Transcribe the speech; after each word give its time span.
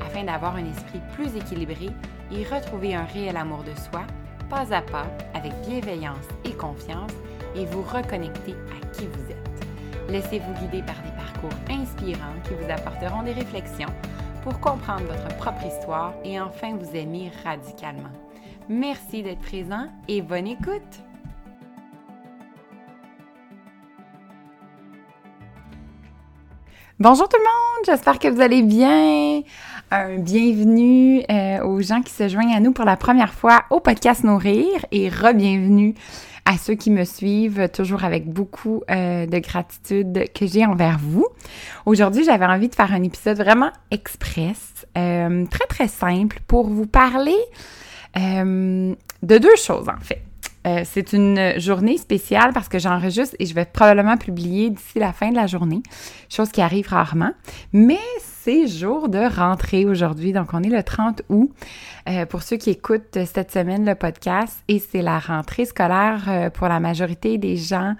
afin 0.00 0.24
d'avoir 0.24 0.56
un 0.56 0.64
esprit 0.64 1.00
plus 1.14 1.36
équilibré 1.36 1.90
et 2.32 2.44
retrouver 2.44 2.94
un 2.94 3.04
réel 3.04 3.36
amour 3.36 3.62
de 3.64 3.78
soi, 3.78 4.02
pas 4.48 4.72
à 4.74 4.82
pas, 4.82 5.06
avec 5.34 5.52
bienveillance 5.66 6.26
et 6.44 6.52
confiance, 6.52 7.12
et 7.56 7.66
vous 7.66 7.82
reconnecter 7.82 8.52
à 8.52 8.86
qui 8.94 9.06
vous 9.06 9.30
êtes. 9.30 10.10
Laissez-vous 10.10 10.52
guider 10.54 10.82
par 10.82 10.96
des 11.02 11.12
parcours 11.16 11.58
inspirants 11.70 12.34
qui 12.44 12.54
vous 12.54 12.70
apporteront 12.70 13.22
des 13.22 13.32
réflexions 13.32 13.88
pour 14.42 14.60
comprendre 14.60 15.04
votre 15.04 15.36
propre 15.36 15.64
histoire 15.64 16.12
et 16.24 16.40
enfin 16.40 16.76
vous 16.76 16.94
aimer 16.94 17.30
radicalement. 17.44 18.12
Merci 18.68 19.22
d'être 19.22 19.40
présent 19.40 19.88
et 20.08 20.20
bonne 20.20 20.46
écoute! 20.46 21.00
Bonjour 27.00 27.28
tout 27.28 27.36
le 27.36 27.42
monde, 27.42 27.86
j'espère 27.86 28.20
que 28.20 28.28
vous 28.28 28.40
allez 28.40 28.62
bien. 28.62 29.42
Un 29.90 30.18
bienvenue 30.18 31.22
euh, 31.30 31.62
aux 31.62 31.80
gens 31.80 32.00
qui 32.00 32.12
se 32.12 32.28
joignent 32.28 32.54
à 32.54 32.60
nous 32.60 32.72
pour 32.72 32.84
la 32.84 32.96
première 32.96 33.32
fois 33.34 33.64
au 33.70 33.80
podcast 33.80 34.24
Nourrir 34.24 34.66
et 34.90 35.08
re-bienvenue 35.08 35.94
à 36.46 36.56
ceux 36.58 36.74
qui 36.74 36.90
me 36.90 37.04
suivent 37.04 37.68
toujours 37.68 38.02
avec 38.02 38.26
beaucoup 38.28 38.82
euh, 38.90 39.26
de 39.26 39.38
gratitude 39.38 40.24
que 40.34 40.46
j'ai 40.46 40.64
envers 40.64 40.98
vous. 40.98 41.26
Aujourd'hui, 41.86 42.24
j'avais 42.24 42.46
envie 42.46 42.68
de 42.68 42.74
faire 42.74 42.92
un 42.92 43.02
épisode 43.02 43.36
vraiment 43.36 43.70
express, 43.90 44.86
euh, 44.96 45.44
très 45.46 45.66
très 45.66 45.88
simple 45.88 46.40
pour 46.46 46.66
vous 46.68 46.86
parler 46.86 47.36
de 48.16 48.96
deux 49.38 49.56
choses 49.56 49.88
en 49.88 50.00
fait. 50.00 50.22
C'est 50.84 51.12
une 51.12 51.58
journée 51.58 51.98
spéciale 51.98 52.52
parce 52.54 52.68
que 52.68 52.78
j'enregistre 52.78 53.36
et 53.38 53.44
je 53.44 53.54
vais 53.54 53.64
probablement 53.66 54.16
publier 54.16 54.70
d'ici 54.70 54.98
la 54.98 55.12
fin 55.12 55.30
de 55.30 55.36
la 55.36 55.46
journée, 55.46 55.82
chose 56.30 56.50
qui 56.50 56.62
arrive 56.62 56.88
rarement. 56.88 57.32
Mais 57.72 57.98
c'est 58.44 58.66
jour 58.66 59.08
de 59.08 59.34
rentrée 59.34 59.86
aujourd'hui, 59.86 60.34
donc 60.34 60.48
on 60.52 60.62
est 60.62 60.68
le 60.68 60.82
30 60.82 61.22
août 61.30 61.50
euh, 62.06 62.26
pour 62.26 62.42
ceux 62.42 62.58
qui 62.58 62.68
écoutent 62.68 63.24
cette 63.24 63.50
semaine 63.50 63.86
le 63.86 63.94
podcast 63.94 64.62
et 64.68 64.78
c'est 64.78 65.00
la 65.00 65.18
rentrée 65.18 65.64
scolaire 65.64 66.24
euh, 66.28 66.50
pour 66.50 66.68
la 66.68 66.78
majorité 66.78 67.38
des 67.38 67.56
gens 67.56 67.94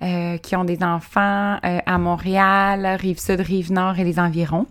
euh, 0.00 0.36
qui 0.36 0.54
ont 0.54 0.62
des 0.62 0.84
enfants 0.84 1.58
à 1.62 1.98
Montréal, 1.98 2.96
Rive-Sud, 3.00 3.40
Rive-Nord 3.40 3.98
et 3.98 4.04
les 4.04 4.20
environs. 4.20 4.66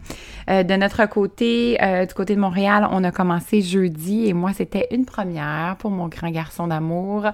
De 0.48 0.78
notre 0.78 1.06
côté, 1.08 1.78
du 2.08 2.14
côté 2.14 2.34
de 2.34 2.40
Montréal, 2.40 2.88
on 2.92 3.04
a 3.04 3.12
commencé 3.12 3.62
jeudi 3.62 4.28
et 4.28 4.34
moi, 4.34 4.54
c'était 4.54 4.88
une 4.92 5.04
première 5.04 5.76
pour 5.78 5.92
mon 5.92 6.08
grand 6.08 6.30
garçon 6.30 6.68
d'amour 6.68 7.26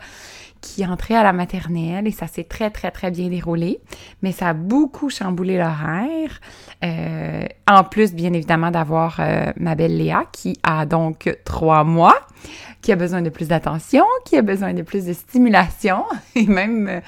qui 0.64 0.86
entrait 0.86 1.16
à 1.16 1.24
la 1.24 1.34
maternelle 1.34 2.08
et 2.08 2.12
ça 2.12 2.26
s'est 2.26 2.46
très, 2.46 2.72
très, 2.72 2.90
très 2.90 3.12
bien 3.12 3.28
déroulé. 3.28 3.82
Mais 4.24 4.32
ça 4.32 4.50
a 4.50 4.54
beaucoup 4.54 5.10
chamboulé 5.10 5.58
l'horaire. 5.58 6.40
en 7.68 7.84
plus, 7.84 8.14
bien 8.14 8.34
évidemment, 8.34 8.72
d'avoir 8.72 9.20
ma 9.58 9.76
belle 9.76 9.98
Léa 9.98 10.24
qui 10.32 10.58
a 10.64 10.86
donc 10.86 11.38
trois 11.44 11.84
mois, 11.84 12.16
qui 12.82 12.92
a 12.92 12.96
besoin 12.96 13.22
de 13.22 13.30
plus 13.30 13.50
d'attention, 13.50 14.06
qui 14.26 14.38
a 14.38 14.42
besoin 14.42 14.74
de 14.74 14.82
plus 14.82 15.06
de 15.06 15.14
stimulation 15.14 16.06
et 16.36 16.48
même 16.48 17.02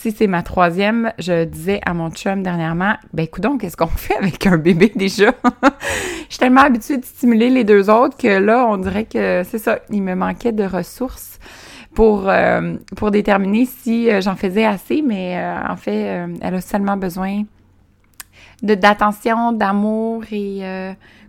si 0.00 0.12
c'est 0.12 0.26
ma 0.26 0.42
troisième, 0.42 1.12
je 1.18 1.44
disais 1.44 1.78
à 1.84 1.92
mon 1.92 2.10
chum 2.10 2.42
dernièrement, 2.42 2.94
ben 3.12 3.24
écoute 3.24 3.44
qu'est-ce 3.60 3.76
qu'on 3.76 3.86
fait 3.86 4.16
avec 4.16 4.46
un 4.46 4.56
bébé 4.56 4.90
déjà? 4.94 5.34
je 5.62 6.30
suis 6.30 6.38
tellement 6.38 6.62
habituée 6.62 6.96
de 6.96 7.04
stimuler 7.04 7.50
les 7.50 7.64
deux 7.64 7.90
autres 7.90 8.16
que 8.16 8.28
là, 8.28 8.66
on 8.66 8.78
dirait 8.78 9.04
que 9.04 9.42
c'est 9.44 9.58
ça, 9.58 9.80
il 9.90 10.02
me 10.02 10.14
manquait 10.14 10.52
de 10.52 10.64
ressources 10.64 11.38
pour, 11.94 12.28
euh, 12.28 12.76
pour 12.96 13.10
déterminer 13.10 13.66
si 13.66 14.10
euh, 14.10 14.20
j'en 14.20 14.36
faisais 14.36 14.64
assez, 14.64 15.02
mais 15.02 15.38
euh, 15.38 15.68
en 15.68 15.76
fait, 15.76 16.26
elle 16.40 16.54
a 16.54 16.60
seulement 16.60 16.96
besoin 16.96 17.42
de 18.62 18.74
d'attention, 18.74 19.52
d'amour 19.52 20.24
et 20.32 20.62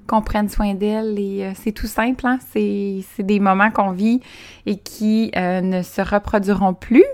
qu'on 0.05 0.21
prenne 0.21 0.49
soin 0.49 0.73
d'elle. 0.73 1.17
Et 1.17 1.53
c'est 1.55 1.71
tout 1.71 1.87
simple, 1.87 2.27
hein? 2.27 2.39
c'est 2.51 3.03
des 3.19 3.39
moments 3.39 3.71
qu'on 3.71 3.91
vit 3.91 4.19
et 4.65 4.77
qui 4.77 5.31
ne 5.35 5.81
se 5.81 6.01
reproduiront 6.01 6.73
plus. 6.73 7.05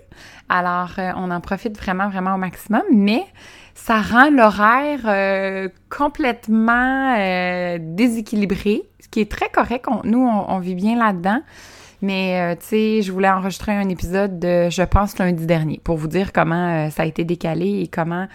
Alors, 0.49 0.91
euh, 0.97 1.11
on 1.17 1.29
en 1.31 1.41
profite 1.41 1.77
vraiment, 1.77 2.09
vraiment 2.09 2.35
au 2.35 2.37
maximum, 2.37 2.83
mais 2.91 3.25
ça 3.75 4.01
rend 4.01 4.29
l'horaire 4.29 5.01
euh, 5.05 5.67
complètement 5.89 7.15
euh, 7.17 7.77
déséquilibré, 7.81 8.83
ce 9.01 9.07
qui 9.09 9.19
est 9.19 9.31
très 9.31 9.49
correct. 9.49 9.85
nous, 10.05 10.25
on, 10.25 10.59
vit 10.59 10.75
bien 10.75 10.97
là-dedans. 10.97 11.41
Mais, 12.01 12.55
tu 12.57 12.65
sais, 12.65 13.01
je 13.01 13.11
voulais 13.11 13.29
enregistrer 13.29 13.71
un 13.71 13.89
épisode 13.89 14.39
de, 14.39 14.69
je 14.69 14.83
pense, 14.83 15.17
lundi 15.17 15.45
dernier 15.45 15.81
pour 15.83 15.97
vous 15.97 16.07
dire 16.07 16.31
comment 16.31 16.89
ça 16.91 17.03
a 17.03 17.05
été 17.05 17.23
décalé 17.23 17.81
et 17.81 17.87
comment 17.87 18.27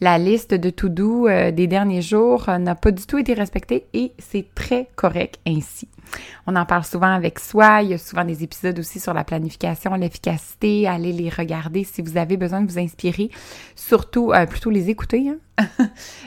la 0.00 0.18
liste 0.18 0.54
de 0.54 0.70
tout 0.70 0.88
doux 0.88 1.26
des 1.28 1.66
derniers 1.66 2.02
jours 2.02 2.48
n'a 2.48 2.76
pas 2.76 2.92
du 2.92 3.04
tout 3.06 3.18
été 3.18 3.34
respectée 3.34 3.86
et 3.92 4.12
c'est 4.18 4.46
très 4.54 4.88
correct 4.94 5.40
ainsi. 5.46 5.88
On 6.50 6.56
en 6.56 6.64
parle 6.64 6.84
souvent 6.84 7.12
avec 7.12 7.38
soi. 7.38 7.82
Il 7.82 7.90
y 7.90 7.94
a 7.94 7.98
souvent 7.98 8.24
des 8.24 8.42
épisodes 8.42 8.78
aussi 8.78 9.00
sur 9.00 9.12
la 9.12 9.22
planification, 9.22 9.94
l'efficacité. 9.94 10.88
Allez 10.88 11.12
les 11.12 11.28
regarder 11.28 11.84
si 11.84 12.00
vous 12.00 12.16
avez 12.16 12.38
besoin 12.38 12.62
de 12.62 12.72
vous 12.72 12.78
inspirer. 12.78 13.30
Surtout, 13.76 14.32
euh, 14.32 14.46
plutôt 14.46 14.70
les 14.70 14.88
écouter. 14.88 15.28
Hein. 15.28 15.36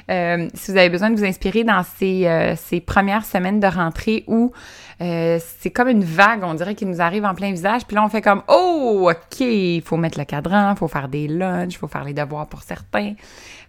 Euh, 0.10 0.50
si 0.56 0.72
vous 0.72 0.78
avez 0.78 0.90
besoin 0.90 1.10
de 1.10 1.16
vous 1.16 1.24
inspirer 1.24 1.64
dans 1.64 1.84
ces, 1.84 2.28
euh, 2.28 2.56
ces 2.58 2.82
premières 2.82 3.24
semaines 3.24 3.62
de 3.62 3.68
rentrée 3.68 4.26
où 4.28 4.52
c'est 5.00 5.72
comme 5.74 5.88
une 5.88 6.04
vague, 6.04 6.44
on 6.44 6.54
dirait, 6.54 6.76
qui 6.76 6.86
nous 6.86 7.02
arrive 7.02 7.24
en 7.24 7.34
plein 7.34 7.52
visage. 7.52 7.86
Puis 7.88 7.96
là, 7.96 8.04
on 8.04 8.10
fait 8.10 8.22
comme, 8.22 8.44
oh, 8.50 9.10
OK, 9.10 9.40
il 9.40 9.82
faut 9.82 9.96
mettre 9.96 10.20
le 10.20 10.26
cadran, 10.26 10.72
il 10.72 10.78
faut 10.78 10.90
faire 10.90 11.08
des 11.08 11.28
lunchs, 11.28 11.74
il 11.74 11.78
faut 11.78 11.88
faire 11.88 12.04
les 12.04 12.14
devoirs 12.14 12.48
pour 12.48 12.62
certains. 12.62 13.14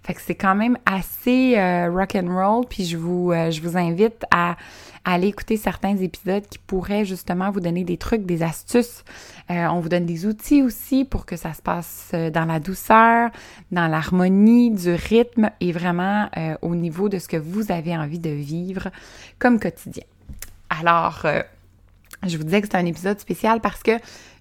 Fait 0.02 0.14
que 0.14 0.20
c'est 0.20 0.34
quand 0.34 0.54
même 0.54 0.76
assez 0.84 1.54
rock 1.88 2.16
and 2.16 2.28
roll. 2.28 2.66
Puis 2.68 2.84
je 2.84 2.96
vous, 2.96 3.32
je 3.32 3.60
vous 3.62 3.76
invite 3.78 4.24
à 4.30 4.56
aller 5.04 5.28
écouter 5.28 5.56
certains 5.56 5.96
épisodes 5.96 6.44
qui 6.48 6.58
pourraient 6.58 7.04
justement 7.04 7.50
vous 7.50 7.60
donner 7.60 7.84
des 7.84 7.96
trucs, 7.96 8.24
des 8.24 8.42
astuces. 8.42 9.04
Euh, 9.50 9.66
on 9.66 9.80
vous 9.80 9.88
donne 9.88 10.06
des 10.06 10.26
outils 10.26 10.62
aussi 10.62 11.04
pour 11.04 11.26
que 11.26 11.36
ça 11.36 11.52
se 11.54 11.62
passe 11.62 12.10
euh, 12.14 12.30
dans 12.30 12.44
la 12.44 12.60
douceur, 12.60 13.30
dans 13.70 13.88
l'harmonie, 13.88 14.70
du 14.70 14.92
rythme 14.92 15.50
et 15.60 15.72
vraiment 15.72 16.28
euh, 16.36 16.54
au 16.62 16.74
niveau 16.74 17.08
de 17.08 17.18
ce 17.18 17.28
que 17.28 17.36
vous 17.36 17.72
avez 17.72 17.96
envie 17.96 18.18
de 18.18 18.30
vivre 18.30 18.90
comme 19.38 19.58
quotidien. 19.58 20.04
Alors, 20.70 21.26
je 22.26 22.36
vous 22.38 22.44
disais 22.44 22.62
que 22.62 22.68
c'est 22.70 22.78
un 22.78 22.86
épisode 22.86 23.20
spécial 23.20 23.60
parce 23.60 23.82
que 23.82 23.92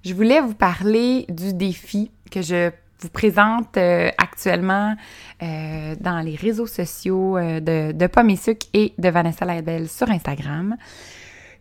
je 0.06 0.14
voulais 0.14 0.40
vous 0.40 0.54
parler 0.54 1.26
du 1.28 1.54
défi 1.54 2.10
que 2.32 2.42
je 2.42 2.72
vous 3.01 3.09
présente 3.09 3.78
euh, 3.78 4.09
actuellement 4.17 4.95
euh, 5.41 5.95
dans 6.00 6.19
les 6.19 6.35
réseaux 6.35 6.67
sociaux 6.67 7.38
euh, 7.38 7.59
de, 7.59 7.91
de 7.94 8.06
et 8.06 8.67
et 8.73 8.94
de 8.97 9.09
Vanessa 9.09 9.44
Labelle 9.45 9.89
sur 9.89 10.09
Instagram. 10.09 10.75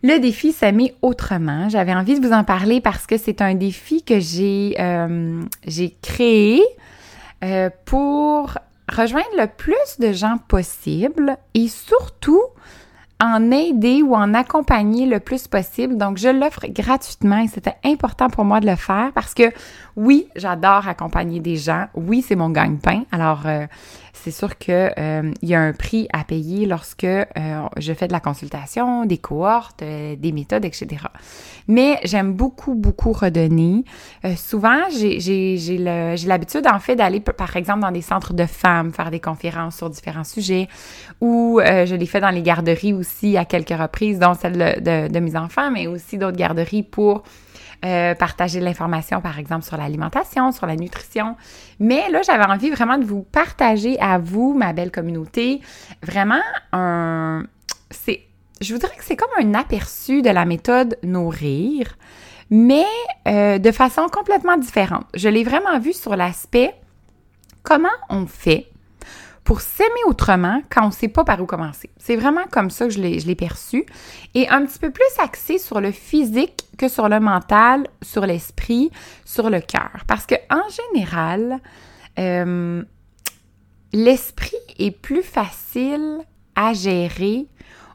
Le 0.03 0.19
défi 0.19 0.51
mis 0.71 0.93
autrement. 1.01 1.69
J'avais 1.69 1.93
envie 1.93 2.19
de 2.19 2.25
vous 2.25 2.33
en 2.33 2.43
parler 2.43 2.81
parce 2.81 3.05
que 3.05 3.17
c'est 3.17 3.41
un 3.41 3.53
défi 3.53 4.03
que 4.03 4.19
j'ai 4.19 4.75
j'ai 5.67 5.95
créé 6.01 6.63
pour 7.85 8.57
rejoindre 8.91 9.29
le 9.37 9.45
plus 9.45 9.99
de 9.99 10.11
gens 10.11 10.37
possible 10.47 11.37
et 11.53 11.67
surtout 11.67 12.41
en 13.21 13.51
aider 13.51 14.01
ou 14.01 14.15
en 14.15 14.33
accompagner 14.33 15.05
le 15.05 15.19
plus 15.19 15.47
possible. 15.47 15.95
Donc, 15.95 16.17
je 16.17 16.27
l'offre 16.27 16.65
gratuitement 16.67 17.37
et 17.37 17.47
c'était 17.47 17.75
important 17.85 18.29
pour 18.29 18.43
moi 18.45 18.59
de 18.59 18.65
le 18.65 18.75
faire 18.75 19.11
parce 19.13 19.35
que 19.35 19.51
oui, 19.95 20.27
j'adore 20.35 20.87
accompagner 20.87 21.39
des 21.39 21.55
gens. 21.55 21.85
Oui, 21.93 22.23
c'est 22.27 22.35
mon 22.35 22.49
gagne-pain. 22.49 23.03
Alors, 23.11 23.43
euh, 23.45 23.67
c'est 24.13 24.31
sûr 24.31 24.57
que 24.57 24.91
euh, 24.97 25.31
il 25.41 25.49
y 25.49 25.55
a 25.55 25.61
un 25.61 25.73
prix 25.73 26.07
à 26.13 26.23
payer 26.23 26.65
lorsque 26.65 27.03
euh, 27.03 27.25
je 27.77 27.93
fais 27.93 28.07
de 28.07 28.13
la 28.13 28.19
consultation, 28.19 29.05
des 29.05 29.17
cohortes, 29.17 29.83
des 29.83 30.31
méthodes, 30.31 30.65
etc. 30.65 31.05
Mais 31.67 31.99
j'aime 32.03 32.33
beaucoup, 32.33 32.75
beaucoup 32.75 33.11
redonner. 33.11 33.83
souvent, 34.35 34.83
j'ai 34.89 35.77
l'habitude, 36.25 36.67
en 36.67 36.79
fait, 36.79 36.95
d'aller, 36.95 37.19
par 37.19 37.55
exemple, 37.55 37.81
dans 37.81 37.91
des 37.91 38.01
centres 38.01 38.33
de 38.33 38.45
femmes, 38.45 38.91
faire 38.91 39.11
des 39.11 39.19
conférences 39.19 39.77
sur 39.77 39.89
différents 39.89 40.23
sujets, 40.23 40.67
ou 41.19 41.59
je 41.61 41.95
l'ai 41.95 42.05
fait 42.05 42.21
dans 42.21 42.29
les 42.29 42.41
garderies 42.41 42.93
aussi 42.93 43.37
à 43.37 43.45
quelques 43.45 43.77
reprises, 43.77 44.19
dont 44.19 44.33
celle 44.33 44.81
de, 44.81 45.07
de 45.07 45.19
mes 45.19 45.35
enfants, 45.35 45.71
mais 45.71 45.87
aussi 45.87 46.17
d'autres 46.17 46.37
garderies 46.37 46.83
pour 46.83 47.23
euh, 47.83 48.15
partager 48.15 48.59
de 48.59 48.65
l'information, 48.65 49.21
par 49.21 49.39
exemple, 49.39 49.63
sur 49.63 49.77
l'alimentation, 49.77 50.51
sur 50.51 50.67
la 50.67 50.75
nutrition. 50.75 51.35
Mais 51.79 52.09
là, 52.09 52.21
j'avais 52.21 52.45
envie 52.45 52.69
vraiment 52.69 52.97
de 52.97 53.05
vous 53.05 53.23
partager 53.23 53.99
à 53.99 54.17
vous, 54.17 54.53
ma 54.53 54.73
belle 54.73 54.91
communauté, 54.91 55.61
vraiment 56.03 56.41
un... 56.71 57.45
C'est 57.89 58.25
je 58.61 58.73
voudrais 58.73 58.95
que 58.95 59.03
c'est 59.03 59.15
comme 59.15 59.29
un 59.39 59.55
aperçu 59.55 60.21
de 60.21 60.29
la 60.29 60.45
méthode 60.45 60.97
Nourrir, 61.03 61.97
mais 62.51 62.85
euh, 63.27 63.57
de 63.57 63.71
façon 63.71 64.07
complètement 64.11 64.57
différente. 64.57 65.05
Je 65.15 65.29
l'ai 65.29 65.43
vraiment 65.43 65.79
vu 65.79 65.93
sur 65.93 66.15
l'aspect 66.15 66.75
comment 67.63 67.89
on 68.09 68.27
fait 68.27 68.70
pour 69.51 69.59
s'aimer 69.59 69.89
autrement 70.07 70.61
quand 70.69 70.83
on 70.83 70.87
ne 70.87 70.93
sait 70.93 71.09
pas 71.09 71.25
par 71.25 71.41
où 71.41 71.45
commencer. 71.45 71.89
C'est 71.97 72.15
vraiment 72.15 72.45
comme 72.49 72.69
ça 72.69 72.85
que 72.85 72.91
je 72.93 73.01
l'ai 73.01 73.35
perçu. 73.35 73.85
Et 74.33 74.47
un 74.47 74.65
petit 74.65 74.79
peu 74.79 74.91
plus 74.91 75.03
axé 75.19 75.57
sur 75.57 75.81
le 75.81 75.91
physique 75.91 76.63
que 76.77 76.87
sur 76.87 77.09
le 77.09 77.19
mental, 77.19 77.85
sur 78.01 78.25
l'esprit, 78.25 78.91
sur 79.25 79.49
le 79.49 79.59
cœur. 79.59 80.05
Parce 80.07 80.25
que 80.25 80.35
en 80.49 80.63
général, 80.93 81.59
euh, 82.17 82.81
l'esprit 83.91 84.55
est 84.79 84.91
plus 84.91 85.21
facile 85.21 86.19
à 86.55 86.71
gérer 86.71 87.45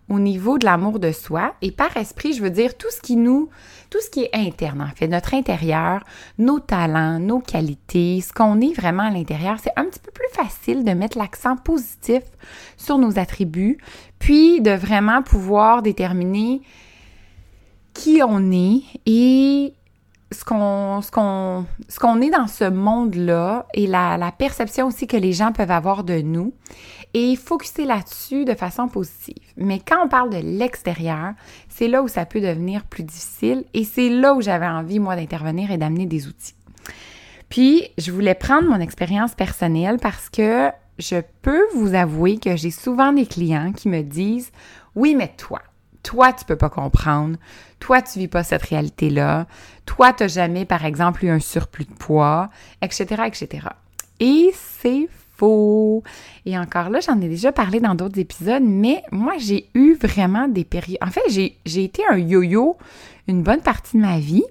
au 0.08 0.18
niveau 0.18 0.58
de 0.58 0.64
l'amour 0.64 0.98
de 0.98 1.12
soi. 1.12 1.54
Et 1.62 1.70
par 1.70 1.96
esprit, 1.96 2.32
je 2.32 2.42
veux 2.42 2.50
dire 2.50 2.76
tout 2.76 2.90
ce 2.90 3.00
qui 3.00 3.16
nous, 3.16 3.48
tout 3.90 4.00
ce 4.00 4.10
qui 4.10 4.22
est 4.22 4.30
interne, 4.34 4.82
en 4.82 4.94
fait, 4.94 5.08
notre 5.08 5.34
intérieur, 5.34 6.04
nos 6.38 6.60
talents, 6.60 7.18
nos 7.18 7.40
qualités, 7.40 8.20
ce 8.20 8.32
qu'on 8.32 8.60
est 8.60 8.72
vraiment 8.72 9.04
à 9.04 9.10
l'intérieur, 9.10 9.56
c'est 9.62 9.72
un 9.76 9.84
petit 9.84 10.00
peu 10.00 10.12
plus 10.12 10.28
facile 10.32 10.84
de 10.84 10.92
mettre 10.92 11.18
l'accent 11.18 11.56
positif 11.56 12.22
sur 12.76 12.98
nos 12.98 13.18
attributs, 13.18 13.78
puis 14.18 14.60
de 14.60 14.70
vraiment 14.70 15.22
pouvoir 15.22 15.82
déterminer 15.82 16.62
qui 17.94 18.20
on 18.22 18.52
est 18.52 18.82
et 19.06 19.72
ce 20.32 20.44
qu'on 20.44 22.20
est 22.20 22.30
dans 22.30 22.46
ce 22.46 22.68
monde-là 22.68 23.66
et 23.74 23.86
la, 23.86 24.18
la, 24.18 24.32
perception 24.32 24.88
aussi 24.88 25.06
que 25.06 25.16
les 25.16 25.32
gens 25.32 25.52
peuvent 25.52 25.70
avoir 25.70 26.02
de 26.04 26.20
nous 26.20 26.52
et 27.18 27.34
focuser 27.34 27.86
là-dessus 27.86 28.44
de 28.44 28.54
façon 28.54 28.88
positive. 28.88 29.42
Mais 29.56 29.80
quand 29.80 30.04
on 30.04 30.08
parle 30.08 30.28
de 30.28 30.36
l'extérieur, 30.36 31.32
c'est 31.70 31.88
là 31.88 32.02
où 32.02 32.08
ça 32.08 32.26
peut 32.26 32.42
devenir 32.42 32.84
plus 32.84 33.04
difficile 33.04 33.64
et 33.72 33.84
c'est 33.84 34.10
là 34.10 34.34
où 34.34 34.42
j'avais 34.42 34.66
envie 34.66 34.98
moi 34.98 35.16
d'intervenir 35.16 35.70
et 35.70 35.78
d'amener 35.78 36.04
des 36.04 36.28
outils. 36.28 36.52
Puis 37.48 37.84
je 37.96 38.12
voulais 38.12 38.34
prendre 38.34 38.68
mon 38.68 38.80
expérience 38.80 39.34
personnelle 39.34 39.96
parce 39.98 40.28
que 40.28 40.68
je 40.98 41.16
peux 41.40 41.64
vous 41.74 41.94
avouer 41.94 42.36
que 42.36 42.54
j'ai 42.54 42.70
souvent 42.70 43.14
des 43.14 43.24
clients 43.24 43.72
qui 43.72 43.88
me 43.88 44.02
disent 44.02 44.52
"Oui, 44.94 45.14
mais 45.14 45.32
toi, 45.38 45.62
toi, 46.02 46.34
tu 46.34 46.44
peux 46.44 46.56
pas 46.56 46.68
comprendre. 46.68 47.38
Toi, 47.80 48.02
tu 48.02 48.18
vis 48.18 48.28
pas 48.28 48.44
cette 48.44 48.62
réalité-là. 48.62 49.46
Toi, 49.86 50.12
tu 50.12 50.22
n'as 50.22 50.28
jamais, 50.28 50.66
par 50.66 50.84
exemple, 50.84 51.24
eu 51.24 51.30
un 51.30 51.40
surplus 51.40 51.86
de 51.86 51.94
poids, 51.94 52.50
etc., 52.82 53.22
etc. 53.26 53.68
Et 54.20 54.52
c'est 54.54 55.08
Et 55.42 56.58
encore 56.58 56.90
là, 56.90 57.00
j'en 57.00 57.20
ai 57.20 57.28
déjà 57.28 57.52
parlé 57.52 57.80
dans 57.80 57.94
d'autres 57.94 58.18
épisodes, 58.18 58.62
mais 58.62 59.02
moi, 59.12 59.34
j'ai 59.38 59.68
eu 59.74 59.94
vraiment 59.94 60.48
des 60.48 60.64
périodes. 60.64 60.98
En 61.02 61.10
fait, 61.10 61.22
j'ai 61.28 61.84
été 61.84 62.02
un 62.10 62.18
yo-yo 62.18 62.76
une 63.28 63.42
bonne 63.42 63.60
partie 63.60 63.96
de 63.96 64.02
ma 64.02 64.18
vie. 64.18 64.44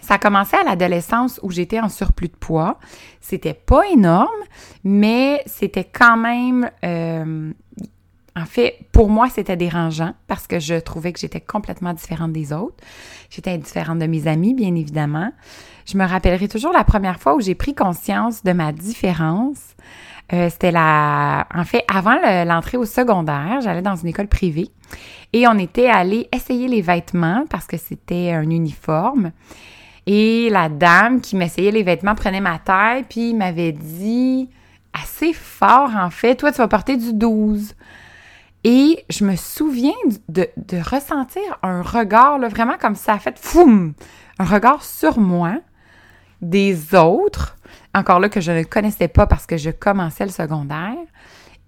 Ça 0.00 0.14
a 0.14 0.18
commencé 0.18 0.56
à 0.56 0.64
l'adolescence 0.64 1.38
où 1.42 1.50
j'étais 1.50 1.78
en 1.78 1.88
surplus 1.88 2.28
de 2.28 2.36
poids. 2.36 2.78
C'était 3.20 3.54
pas 3.54 3.82
énorme, 3.92 4.28
mais 4.82 5.42
c'était 5.46 5.84
quand 5.84 6.16
même 6.16 6.70
euh, 6.84 7.52
en 8.34 8.46
fait, 8.46 8.78
pour 8.92 9.10
moi, 9.10 9.28
c'était 9.28 9.56
dérangeant 9.56 10.14
parce 10.26 10.46
que 10.46 10.58
je 10.58 10.74
trouvais 10.74 11.12
que 11.12 11.20
j'étais 11.20 11.40
complètement 11.40 11.92
différente 11.92 12.32
des 12.32 12.52
autres. 12.52 12.76
J'étais 13.28 13.56
différente 13.58 13.98
de 13.98 14.06
mes 14.06 14.26
amis, 14.26 14.54
bien 14.54 14.74
évidemment. 14.74 15.32
Je 15.86 15.96
me 15.98 16.06
rappellerai 16.06 16.48
toujours 16.48 16.72
la 16.72 16.84
première 16.84 17.18
fois 17.18 17.34
où 17.34 17.40
j'ai 17.40 17.54
pris 17.54 17.74
conscience 17.74 18.42
de 18.42 18.52
ma 18.52 18.72
différence. 18.72 19.74
Euh, 20.32 20.48
c'était 20.48 20.70
la, 20.70 21.46
en 21.54 21.64
fait, 21.64 21.84
avant 21.92 22.16
l'entrée 22.44 22.78
au 22.78 22.84
secondaire, 22.84 23.60
j'allais 23.62 23.82
dans 23.82 23.96
une 23.96 24.08
école 24.08 24.28
privée 24.28 24.70
et 25.32 25.46
on 25.48 25.58
était 25.58 25.88
allé 25.88 26.28
essayer 26.32 26.68
les 26.68 26.82
vêtements 26.82 27.44
parce 27.50 27.66
que 27.66 27.76
c'était 27.76 28.32
un 28.32 28.48
uniforme. 28.48 29.32
Et 30.06 30.48
la 30.50 30.68
dame 30.68 31.20
qui 31.20 31.36
m'essayait 31.36 31.70
les 31.70 31.82
vêtements 31.82 32.14
prenait 32.14 32.40
ma 32.40 32.58
taille 32.58 33.04
puis 33.08 33.34
m'avait 33.34 33.72
dit 33.72 34.48
assez 34.92 35.32
fort 35.32 35.90
en 35.96 36.10
fait, 36.10 36.36
toi 36.36 36.52
tu 36.52 36.58
vas 36.58 36.68
porter 36.68 36.96
du 36.96 37.12
12. 37.12 37.74
Et 38.64 39.04
je 39.10 39.24
me 39.24 39.34
souviens 39.36 39.92
de, 40.28 40.48
ressentir 40.88 41.42
un 41.62 41.82
regard, 41.82 42.38
vraiment 42.38 42.76
comme 42.80 42.94
ça 42.94 43.14
a 43.14 43.18
fait 43.18 43.36
foum, 43.38 43.94
un 44.38 44.44
regard 44.44 44.84
sur 44.84 45.18
moi 45.18 45.56
des 46.42 46.94
autres, 46.94 47.56
encore 47.94 48.20
là 48.20 48.28
que 48.28 48.40
je 48.40 48.52
ne 48.52 48.62
connaissais 48.64 49.08
pas 49.08 49.26
parce 49.26 49.46
que 49.46 49.56
je 49.56 49.70
commençais 49.70 50.24
le 50.24 50.30
secondaire, 50.30 50.96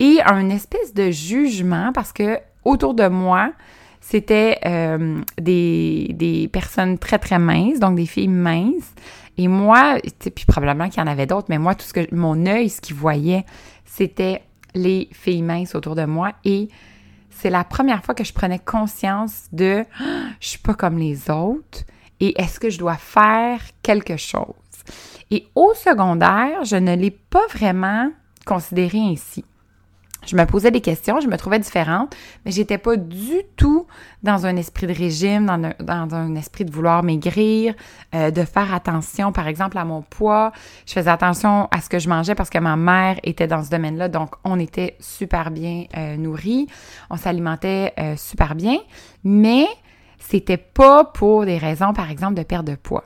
et 0.00 0.19
un 0.26 0.50
espèce 0.50 0.93
de 0.93 1.11
jugement 1.11 1.93
parce 1.94 2.12
que 2.12 2.38
autour 2.65 2.94
de 2.94 3.06
moi, 3.06 3.53
c'était 4.00 4.59
euh, 4.67 5.23
des, 5.41 6.11
des, 6.15 6.49
personnes 6.49 6.99
très 6.99 7.19
très 7.19 7.38
minces, 7.38 7.79
donc 7.79 7.97
des 7.97 8.06
filles 8.06 8.29
minces. 8.29 8.93
Et 9.38 9.49
moi, 9.49 9.97
puis 10.35 10.44
probablement 10.47 10.88
qu'il 10.88 11.03
y 11.03 11.03
en 11.03 11.11
avait 11.11 11.26
d'autres, 11.26 11.47
mais 11.49 11.59
moi, 11.59 11.75
tout 11.75 11.87
ce 11.87 11.93
que 11.93 12.15
mon 12.15 12.44
œil, 12.47 12.69
ce 12.69 12.81
qu'il 12.81 12.97
voyait, 12.97 13.44
c'était 13.85 14.43
les 14.75 15.09
filles 15.12 15.43
minces 15.43 15.75
autour 15.75 15.94
de 15.94 16.05
moi 16.05 16.32
et 16.44 16.69
c'est 17.31 17.50
la 17.50 17.65
première 17.65 18.05
fois 18.05 18.15
que 18.15 18.25
je 18.25 18.32
prenais 18.32 18.59
conscience 18.59 19.44
de 19.53 19.85
ah, 20.00 20.05
je 20.41 20.49
suis 20.49 20.59
pas 20.59 20.75
comme 20.75 20.99
les 20.99 21.31
autres 21.31 21.85
et 22.21 22.41
est-ce 22.41 22.61
que 22.61 22.71
je 22.71 22.79
dois 22.79 22.97
faire 22.97 23.61
quelque 23.82 24.17
chose? 24.17 24.55
Et 25.31 25.49
au 25.55 25.73
secondaire, 25.75 26.65
je 26.65 26.77
ne 26.77 26.95
l'ai 26.95 27.11
pas 27.11 27.47
vraiment 27.53 28.11
considéré 28.45 28.99
ainsi. 28.99 29.45
Je 30.27 30.37
me 30.37 30.45
posais 30.47 30.71
des 30.71 30.81
questions, 30.81 31.21
je 31.21 31.29
me 31.29 31.37
trouvais 31.37 31.59
différente, 31.59 32.15
mais 32.45 32.51
j'étais 32.51 32.79
pas 32.79 32.97
du 32.97 33.43
tout 33.57 33.87
dans 34.23 34.47
un 34.47 34.57
esprit 34.57 34.87
de 34.87 34.95
régime, 34.95 35.75
dans 35.81 36.15
un, 36.15 36.35
esprit 36.35 36.65
de 36.65 36.73
vouloir 36.73 37.03
maigrir, 37.03 37.75
euh, 38.15 38.31
de 38.31 38.43
faire 38.45 38.73
attention, 38.73 39.33
par 39.33 39.49
exemple, 39.49 39.77
à 39.77 39.85
mon 39.85 40.03
poids. 40.03 40.53
Je 40.87 40.95
faisais 40.95 41.11
attention 41.11 41.69
à 41.71 41.81
ce 41.81 41.89
que 41.89 41.99
je 41.99 42.09
mangeais 42.09 42.35
parce 42.35 42.51
que 42.51 42.59
ma 42.59 42.77
mère 42.77 43.19
était 43.23 43.47
dans 43.47 43.63
ce 43.63 43.71
domaine-là, 43.71 44.09
donc 44.09 44.35
on 44.45 44.59
était 44.59 44.97
super 44.99 45.51
bien 45.51 45.85
euh, 45.97 46.17
nourris, 46.17 46.69
on 47.11 47.17
s'alimentait 47.17 47.93
euh, 47.99 48.17
super 48.17 48.55
bien, 48.55 48.79
mais 49.25 49.67
c'était 50.19 50.57
pas 50.57 51.05
pour 51.05 51.45
des 51.45 51.59
raisons, 51.59 51.93
par 51.93 52.11
exemple, 52.11 52.35
de 52.35 52.43
perte 52.43 52.67
de 52.67 52.77
poids. 52.77 53.05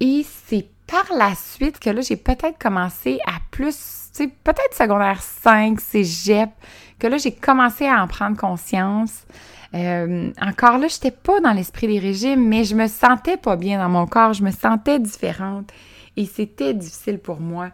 Et 0.00 0.26
c'est 0.46 0.68
par 0.86 1.16
la 1.16 1.34
suite 1.34 1.78
que 1.78 1.90
là, 1.90 2.00
j'ai 2.00 2.16
peut-être 2.16 2.58
commencé 2.58 3.18
à 3.26 3.38
plus 3.50 4.04
sais, 4.14 4.28
peut-être 4.28 4.74
secondaire 4.74 5.20
5, 5.20 5.80
cégep, 5.80 6.50
que 6.98 7.06
là, 7.06 7.18
j'ai 7.18 7.32
commencé 7.32 7.86
à 7.86 8.02
en 8.02 8.06
prendre 8.06 8.36
conscience. 8.36 9.26
Euh, 9.74 10.30
encore 10.40 10.78
là, 10.78 10.86
je 10.86 10.94
n'étais 10.94 11.10
pas 11.10 11.40
dans 11.40 11.52
l'esprit 11.52 11.88
des 11.88 11.98
régimes, 11.98 12.46
mais 12.46 12.64
je 12.64 12.76
me 12.76 12.86
sentais 12.86 13.36
pas 13.36 13.56
bien 13.56 13.78
dans 13.78 13.88
mon 13.88 14.06
corps, 14.06 14.32
je 14.32 14.44
me 14.44 14.52
sentais 14.52 15.00
différente 15.00 15.70
et 16.16 16.26
c'était 16.26 16.74
difficile 16.74 17.18
pour 17.18 17.40
moi. 17.40 17.70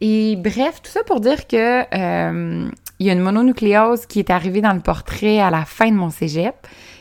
Et 0.00 0.36
bref, 0.36 0.82
tout 0.82 0.90
ça 0.90 1.04
pour 1.04 1.20
dire 1.20 1.46
que 1.46 1.82
euh, 1.94 2.68
il 2.98 3.06
y 3.06 3.10
a 3.10 3.12
une 3.12 3.20
mononucléose 3.20 4.06
qui 4.06 4.18
est 4.18 4.30
arrivée 4.30 4.60
dans 4.60 4.72
le 4.72 4.80
portrait 4.80 5.38
à 5.38 5.50
la 5.50 5.64
fin 5.64 5.88
de 5.88 5.96
mon 5.96 6.10
cégep, 6.10 6.54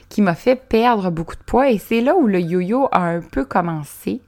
qui 0.09 0.21
m'a 0.21 0.35
fait 0.35 0.55
perdre 0.55 1.09
beaucoup 1.09 1.35
de 1.35 1.43
poids 1.43 1.71
et 1.71 1.79
c'est 1.79 2.01
là 2.01 2.15
où 2.15 2.27
le 2.27 2.39
yo-yo 2.39 2.87
a 2.91 3.01
un 3.01 3.21
peu 3.21 3.45
commencé. 3.45 4.21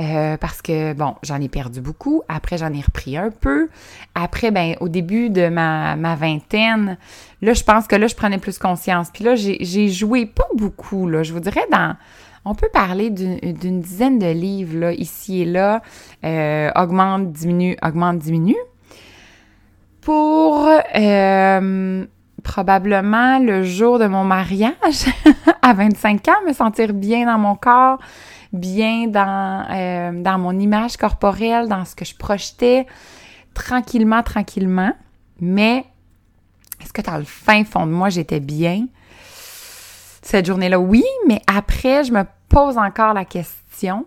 Euh, 0.00 0.36
parce 0.36 0.62
que, 0.62 0.92
bon, 0.92 1.16
j'en 1.22 1.40
ai 1.40 1.48
perdu 1.48 1.80
beaucoup. 1.80 2.22
Après, 2.28 2.56
j'en 2.56 2.72
ai 2.72 2.80
repris 2.80 3.16
un 3.16 3.30
peu. 3.30 3.68
Après, 4.14 4.52
ben, 4.52 4.76
au 4.80 4.88
début 4.88 5.28
de 5.28 5.48
ma, 5.48 5.96
ma 5.96 6.14
vingtaine, 6.14 6.98
là, 7.42 7.52
je 7.52 7.64
pense 7.64 7.88
que 7.88 7.96
là, 7.96 8.06
je 8.06 8.14
prenais 8.14 8.38
plus 8.38 8.58
conscience. 8.58 9.08
Puis 9.12 9.24
là, 9.24 9.34
j'ai 9.34 9.88
joué 9.88 10.26
pas 10.26 10.46
beaucoup, 10.54 11.08
là. 11.08 11.22
Je 11.22 11.32
vous 11.32 11.40
dirais 11.40 11.66
dans... 11.72 11.96
On 12.44 12.54
peut 12.54 12.68
parler 12.72 13.10
d'une 13.10 13.80
dizaine 13.80 14.18
de 14.18 14.30
livres, 14.30 14.78
là, 14.78 14.92
ici 14.92 15.42
et 15.42 15.44
là. 15.44 15.82
Euh, 16.24 16.70
augmente, 16.76 17.32
diminue, 17.32 17.76
augmente, 17.82 18.18
diminue. 18.18 18.56
Pour... 20.00 20.68
Euh, 20.94 22.06
probablement 22.44 23.38
le 23.38 23.62
jour 23.62 23.98
de 23.98 24.06
mon 24.06 24.24
mariage, 24.24 24.72
à 25.62 25.74
25 25.74 26.28
ans, 26.28 26.46
me 26.46 26.52
sentir 26.52 26.94
bien 26.94 27.26
dans 27.26 27.38
mon 27.38 27.54
corps, 27.54 27.98
bien 28.52 29.06
dans, 29.08 29.66
euh, 29.70 30.22
dans 30.22 30.38
mon 30.38 30.58
image 30.58 30.96
corporelle, 30.96 31.68
dans 31.68 31.84
ce 31.84 31.94
que 31.94 32.04
je 32.04 32.14
projetais, 32.14 32.86
tranquillement, 33.54 34.22
tranquillement. 34.22 34.92
Mais 35.40 35.84
est-ce 36.80 36.92
que 36.92 37.02
dans 37.02 37.18
le 37.18 37.24
fin 37.24 37.64
fond 37.64 37.86
de 37.86 37.92
moi, 37.92 38.08
j'étais 38.08 38.40
bien? 38.40 38.86
Cette 40.22 40.46
journée-là, 40.46 40.78
oui, 40.78 41.04
mais 41.26 41.40
après, 41.46 42.04
je 42.04 42.12
me 42.12 42.24
pose 42.48 42.76
encore 42.78 43.14
la 43.14 43.24
question 43.24 44.06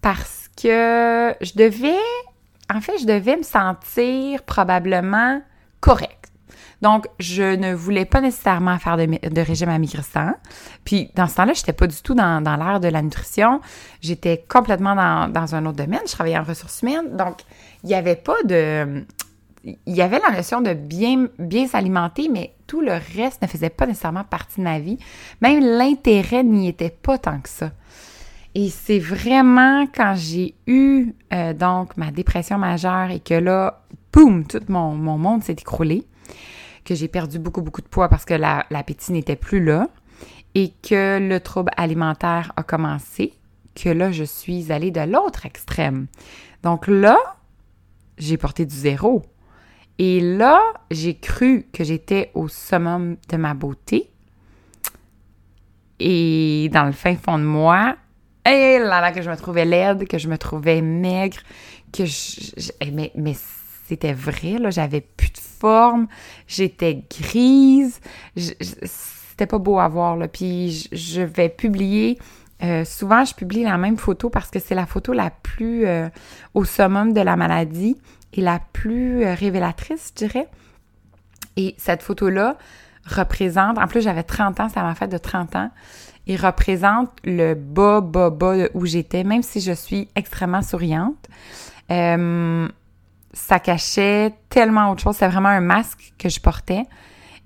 parce 0.00 0.48
que 0.56 1.34
je 1.40 1.52
devais, 1.54 1.98
en 2.72 2.80
fait, 2.80 2.98
je 2.98 3.06
devais 3.06 3.36
me 3.36 3.42
sentir 3.42 4.42
probablement 4.42 5.40
correct. 5.80 6.21
Donc, 6.82 7.06
je 7.20 7.54
ne 7.54 7.72
voulais 7.72 8.04
pas 8.04 8.20
nécessairement 8.20 8.76
faire 8.78 8.96
de, 8.96 9.40
régime 9.40 9.68
amaigrissant. 9.68 10.32
Puis, 10.84 11.10
dans 11.14 11.28
ce 11.28 11.36
temps-là, 11.36 11.52
je 11.54 11.60
n'étais 11.60 11.72
pas 11.72 11.86
du 11.86 12.02
tout 12.02 12.14
dans, 12.14 12.42
dans 12.42 12.56
l'ère 12.56 12.80
de 12.80 12.88
la 12.88 13.02
nutrition. 13.02 13.60
J'étais 14.00 14.44
complètement 14.48 14.96
dans, 14.96 15.28
dans, 15.32 15.54
un 15.54 15.64
autre 15.64 15.76
domaine. 15.76 16.00
Je 16.06 16.12
travaillais 16.12 16.38
en 16.38 16.42
ressources 16.42 16.82
humaines. 16.82 17.16
Donc, 17.16 17.42
il 17.84 17.86
n'y 17.86 17.94
avait 17.94 18.16
pas 18.16 18.42
de... 18.44 19.04
Il 19.64 19.94
y 19.94 20.02
avait 20.02 20.18
la 20.18 20.36
notion 20.36 20.60
de 20.60 20.74
bien, 20.74 21.28
bien 21.38 21.68
s'alimenter, 21.68 22.28
mais 22.28 22.52
tout 22.66 22.80
le 22.80 22.98
reste 23.16 23.42
ne 23.42 23.46
faisait 23.46 23.70
pas 23.70 23.86
nécessairement 23.86 24.24
partie 24.24 24.58
de 24.58 24.64
ma 24.64 24.80
vie. 24.80 24.98
Même 25.40 25.60
l'intérêt 25.60 26.42
n'y 26.42 26.66
était 26.66 26.90
pas 26.90 27.16
tant 27.16 27.38
que 27.38 27.48
ça. 27.48 27.70
Et 28.56 28.70
c'est 28.70 28.98
vraiment 28.98 29.86
quand 29.86 30.14
j'ai 30.16 30.56
eu 30.66 31.14
euh, 31.32 31.54
donc 31.54 31.96
ma 31.96 32.10
dépression 32.10 32.58
majeure 32.58 33.10
et 33.10 33.20
que 33.20 33.34
là, 33.34 33.82
boum, 34.12 34.44
tout 34.46 34.60
mon, 34.68 34.94
mon 34.94 35.16
monde 35.16 35.44
s'est 35.44 35.52
écroulé, 35.52 36.04
que 36.84 36.94
j'ai 36.94 37.08
perdu 37.08 37.38
beaucoup, 37.38 37.62
beaucoup 37.62 37.82
de 37.82 37.88
poids 37.88 38.08
parce 38.08 38.24
que 38.24 38.34
l'appétit 38.34 39.12
n'était 39.12 39.36
plus 39.36 39.62
là 39.62 39.88
et 40.54 40.72
que 40.82 41.18
le 41.18 41.40
trouble 41.40 41.70
alimentaire 41.76 42.52
a 42.56 42.62
commencé, 42.62 43.32
que 43.74 43.88
là, 43.88 44.12
je 44.12 44.24
suis 44.24 44.70
allée 44.70 44.90
de 44.90 45.00
l'autre 45.00 45.46
extrême. 45.46 46.06
Donc 46.62 46.86
là, 46.86 47.18
j'ai 48.18 48.36
porté 48.36 48.66
du 48.66 48.74
zéro. 48.74 49.22
Et 49.98 50.20
là, 50.20 50.60
j'ai 50.90 51.14
cru 51.14 51.66
que 51.72 51.84
j'étais 51.84 52.30
au 52.34 52.48
summum 52.48 53.16
de 53.28 53.36
ma 53.36 53.54
beauté. 53.54 54.10
Et 56.00 56.68
dans 56.72 56.84
le 56.84 56.92
fin 56.92 57.14
fond 57.16 57.38
de 57.38 57.44
moi, 57.44 57.96
et 58.44 58.78
là 58.78 59.00
là, 59.00 59.12
que 59.12 59.22
je 59.22 59.30
me 59.30 59.36
trouvais 59.36 59.64
laide, 59.64 60.08
que 60.08 60.18
je 60.18 60.28
me 60.28 60.36
trouvais 60.36 60.82
maigre, 60.82 61.38
que 61.92 62.04
je. 62.04 62.70
Eh, 62.80 62.90
mais, 62.90 63.12
mais 63.14 63.34
c'était 63.92 64.14
vrai, 64.14 64.56
là, 64.58 64.70
j'avais 64.70 65.02
plus 65.02 65.28
de 65.28 65.38
forme, 65.38 66.06
j'étais 66.46 67.04
grise, 67.10 68.00
c'était 68.36 69.46
pas 69.46 69.58
beau 69.58 69.78
à 69.78 69.86
voir, 69.88 70.16
là. 70.16 70.28
Puis 70.28 70.88
je, 70.92 71.20
vais 71.20 71.50
publier. 71.50 72.18
Euh, 72.62 72.86
souvent, 72.86 73.26
je 73.26 73.34
publie 73.34 73.64
la 73.64 73.76
même 73.76 73.98
photo 73.98 74.30
parce 74.30 74.48
que 74.48 74.60
c'est 74.60 74.74
la 74.74 74.86
photo 74.86 75.12
la 75.12 75.28
plus 75.28 75.86
euh, 75.86 76.08
au 76.54 76.64
summum 76.64 77.12
de 77.12 77.20
la 77.20 77.36
maladie 77.36 77.98
et 78.32 78.40
la 78.40 78.60
plus 78.72 79.24
euh, 79.24 79.34
révélatrice, 79.34 80.12
je 80.16 80.26
dirais. 80.26 80.48
Et 81.56 81.74
cette 81.76 82.02
photo-là 82.02 82.56
représente, 83.04 83.76
en 83.76 83.88
plus 83.88 84.00
j'avais 84.00 84.22
30 84.22 84.60
ans, 84.60 84.68
ça 84.70 84.82
m'a 84.82 84.94
fait 84.94 85.08
de 85.08 85.18
30 85.18 85.54
ans, 85.56 85.70
il 86.26 86.40
représente 86.40 87.10
le 87.24 87.52
bas, 87.52 88.00
bas, 88.00 88.30
bas 88.30 88.54
où 88.72 88.86
j'étais, 88.86 89.22
même 89.22 89.42
si 89.42 89.60
je 89.60 89.72
suis 89.72 90.08
extrêmement 90.14 90.62
souriante. 90.62 91.28
Ça 93.32 93.58
cachait 93.58 94.34
tellement 94.48 94.90
autre 94.90 95.02
chose. 95.02 95.16
C'est 95.16 95.28
vraiment 95.28 95.48
un 95.48 95.60
masque 95.60 96.12
que 96.18 96.28
je 96.28 96.40
portais 96.40 96.84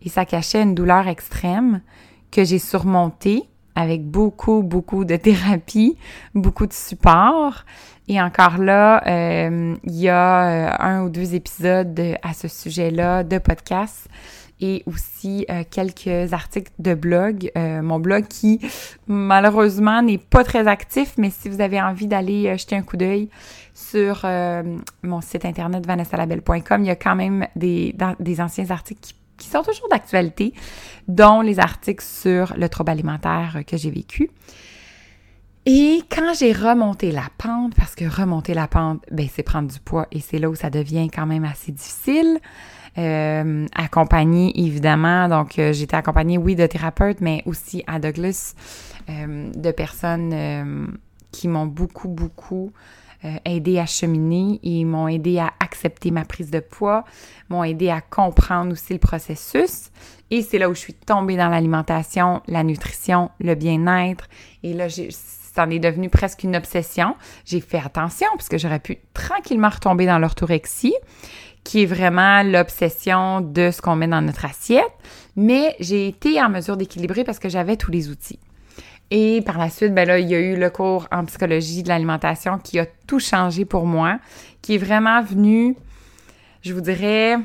et 0.03 0.09
ça 0.09 0.25
cachait 0.25 0.63
une 0.63 0.75
douleur 0.75 1.09
extrême 1.09 1.81
que 2.31 2.45
j'ai 2.45 2.59
surmontée 2.59 3.49
avec 3.75 4.05
beaucoup, 4.05 4.63
beaucoup 4.63 5.05
de 5.05 5.17
thérapie, 5.17 5.97
beaucoup 6.35 6.67
de 6.67 6.73
support. 6.73 7.65
Et 8.09 8.21
encore 8.21 8.59
là, 8.59 9.03
euh, 9.07 9.77
il 9.85 9.97
y 9.97 10.09
a 10.09 10.49
euh, 10.49 10.77
un 10.79 11.03
ou 11.03 11.11
deux 11.11 11.35
épisodes 11.35 12.01
à 12.23 12.33
ce 12.33 12.49
sujet-là 12.49 13.25
de 13.25 13.39
podcast 13.39 14.09
et 14.61 14.83
aussi 14.87 15.45
euh, 15.51 15.65
quelques 15.71 16.33
articles 16.33 16.73
de 16.79 16.95
blog. 16.95 17.51
Euh, 17.57 17.83
mon 17.83 17.99
blog 17.99 18.27
qui 18.27 18.61
malheureusement 19.07 20.03
n'est 20.03 20.19
pas 20.19 20.45
très 20.45 20.67
actif, 20.67 21.15
mais 21.19 21.31
si 21.31 21.49
vous 21.49 21.61
avez 21.61 21.81
envie 21.81 22.07
d'aller 22.07 22.49
euh, 22.49 22.57
jeter 22.57 22.77
un 22.77 22.83
coup 22.83 22.97
d'œil 22.97 23.29
sur 23.75 24.27
mon 25.03 25.21
site 25.21 25.45
internet 25.45 25.87
vanessalabelle.com, 25.87 26.83
il 26.83 26.87
y 26.87 26.91
a 26.91 26.97
quand 26.97 27.15
même 27.15 27.47
des, 27.57 27.95
des 28.19 28.41
anciens 28.41 28.71
articles 28.71 29.01
qui, 29.03 29.15
qui 29.37 29.49
sont 29.49 29.63
toujours 29.63 29.89
d'actualité, 29.91 30.55
dont 31.09 31.43
les 31.43 31.61
articles 31.61 32.03
sur 32.03 32.55
le 32.57 32.71
trouble 32.71 32.91
alimentaire 32.91 33.61
que 33.67 33.77
j'ai 33.77 33.91
vécu. 33.91 34.31
Et 35.67 36.01
quand 36.09 36.33
j'ai 36.39 36.53
remonté 36.53 37.13
la 37.13 37.29
pente, 37.37 37.75
parce 37.75 37.95
que 37.95 38.05
remonter 38.05 38.55
la 38.55 38.67
pente, 38.67 39.03
ben 39.11 39.29
c'est 39.31 39.43
prendre 39.43 39.71
du 39.71 39.81
poids 39.81 40.07
et 40.11 40.21
c'est 40.21 40.39
là 40.39 40.49
où 40.49 40.55
ça 40.55 40.71
devient 40.71 41.11
quand 41.11 41.27
même 41.27 41.45
assez 41.45 41.73
difficile 41.73 42.39
euh, 42.99 43.67
accompagnée 43.75 44.53
évidemment. 44.55 45.29
Donc, 45.29 45.59
euh, 45.59 45.73
j'étais 45.73 45.97
accompagnée, 45.97 46.39
oui, 46.39 46.55
de 46.55 46.67
thérapeutes, 46.67 47.21
mais 47.21 47.43
aussi 47.47 47.85
à 47.87 47.99
Douglas, 47.99 48.55
euh, 49.09 49.51
de 49.53 49.71
personnes 49.71 50.33
euh, 50.33 50.87
qui 51.33 51.49
m'ont 51.49 51.67
beaucoup, 51.67 52.09
beaucoup 52.09 52.73
aidé 53.45 53.81
à 53.81 53.87
cheminer 53.87 54.61
et 54.63 54.85
m'ont 54.85 55.09
aidé 55.09 55.39
à 55.39 55.53
accepter 55.59 56.13
ma 56.13 56.25
prise 56.25 56.51
de 56.53 56.61
poids, 56.61 57.05
m'ont 57.49 57.65
aidé 57.65 57.89
à 57.89 58.01
comprendre 58.01 58.71
aussi 58.71 58.93
le 58.93 59.01
processus. 59.01 59.91
Et 60.31 60.43
c'est 60.43 60.59
là 60.59 60.71
où 60.71 60.75
je 60.75 60.79
suis 60.79 60.95
tombée 60.95 61.37
dans 61.37 61.49
l'alimentation, 61.49 62.41
la 62.47 62.63
nutrition, 62.63 63.31
le 63.41 63.57
bien-être. 63.57 64.29
Et 64.63 64.75
là, 64.75 64.87
j'ai 64.87 65.09
ça 65.57 65.65
en 65.65 65.71
est 65.71 65.79
devenu 65.79 66.11
presque 66.11 66.45
une 66.45 66.55
obsession. 66.55 67.17
J'ai 67.47 67.61
fait 67.61 67.81
attention 67.83 68.29
parce 68.37 68.49
que 68.49 68.59
j'aurais 68.59 68.79
pu 68.79 68.99
tranquillement 69.15 69.71
retomber 69.71 70.07
dans 70.07 70.19
l'orthorexie 70.19 70.95
qui 71.67 71.83
est 71.83 71.87
vraiment 71.87 72.45
l'obsession 72.45 73.41
de 73.41 73.73
ce 73.73 73.83
qu'on 73.83 73.97
met 73.97 74.07
dans 74.07 74.23
notre 74.23 74.45
assiette, 74.45 74.85
mais 75.35 75.75
j'ai 75.81 76.07
été 76.07 76.41
en 76.41 76.49
mesure 76.49 76.77
d'équilibrer 76.77 77.25
parce 77.25 77.41
que 77.41 77.49
j'avais 77.49 77.77
tous 77.77 77.91
les 77.91 78.09
outils. 78.09 78.39
Et 79.11 79.43
par 79.45 79.59
la 79.59 79.69
suite, 79.69 79.93
ben 79.93 80.07
là, 80.07 80.21
il 80.21 80.29
y 80.29 80.37
a 80.37 80.39
eu 80.39 80.57
le 80.57 80.71
cours 80.71 81.09
en 81.11 81.25
psychologie 81.25 81.83
de 81.83 81.89
l'alimentation 81.89 82.59
qui 82.59 82.79
a 82.79 82.87
tout 83.09 83.19
changé 83.19 83.65
pour 83.65 83.85
moi, 83.85 84.21
qui 84.63 84.77
est 84.77 84.79
vraiment 84.79 85.21
venu, 85.23 85.77
je 86.63 86.73
vous 86.73 86.81
dirais, 86.81 87.37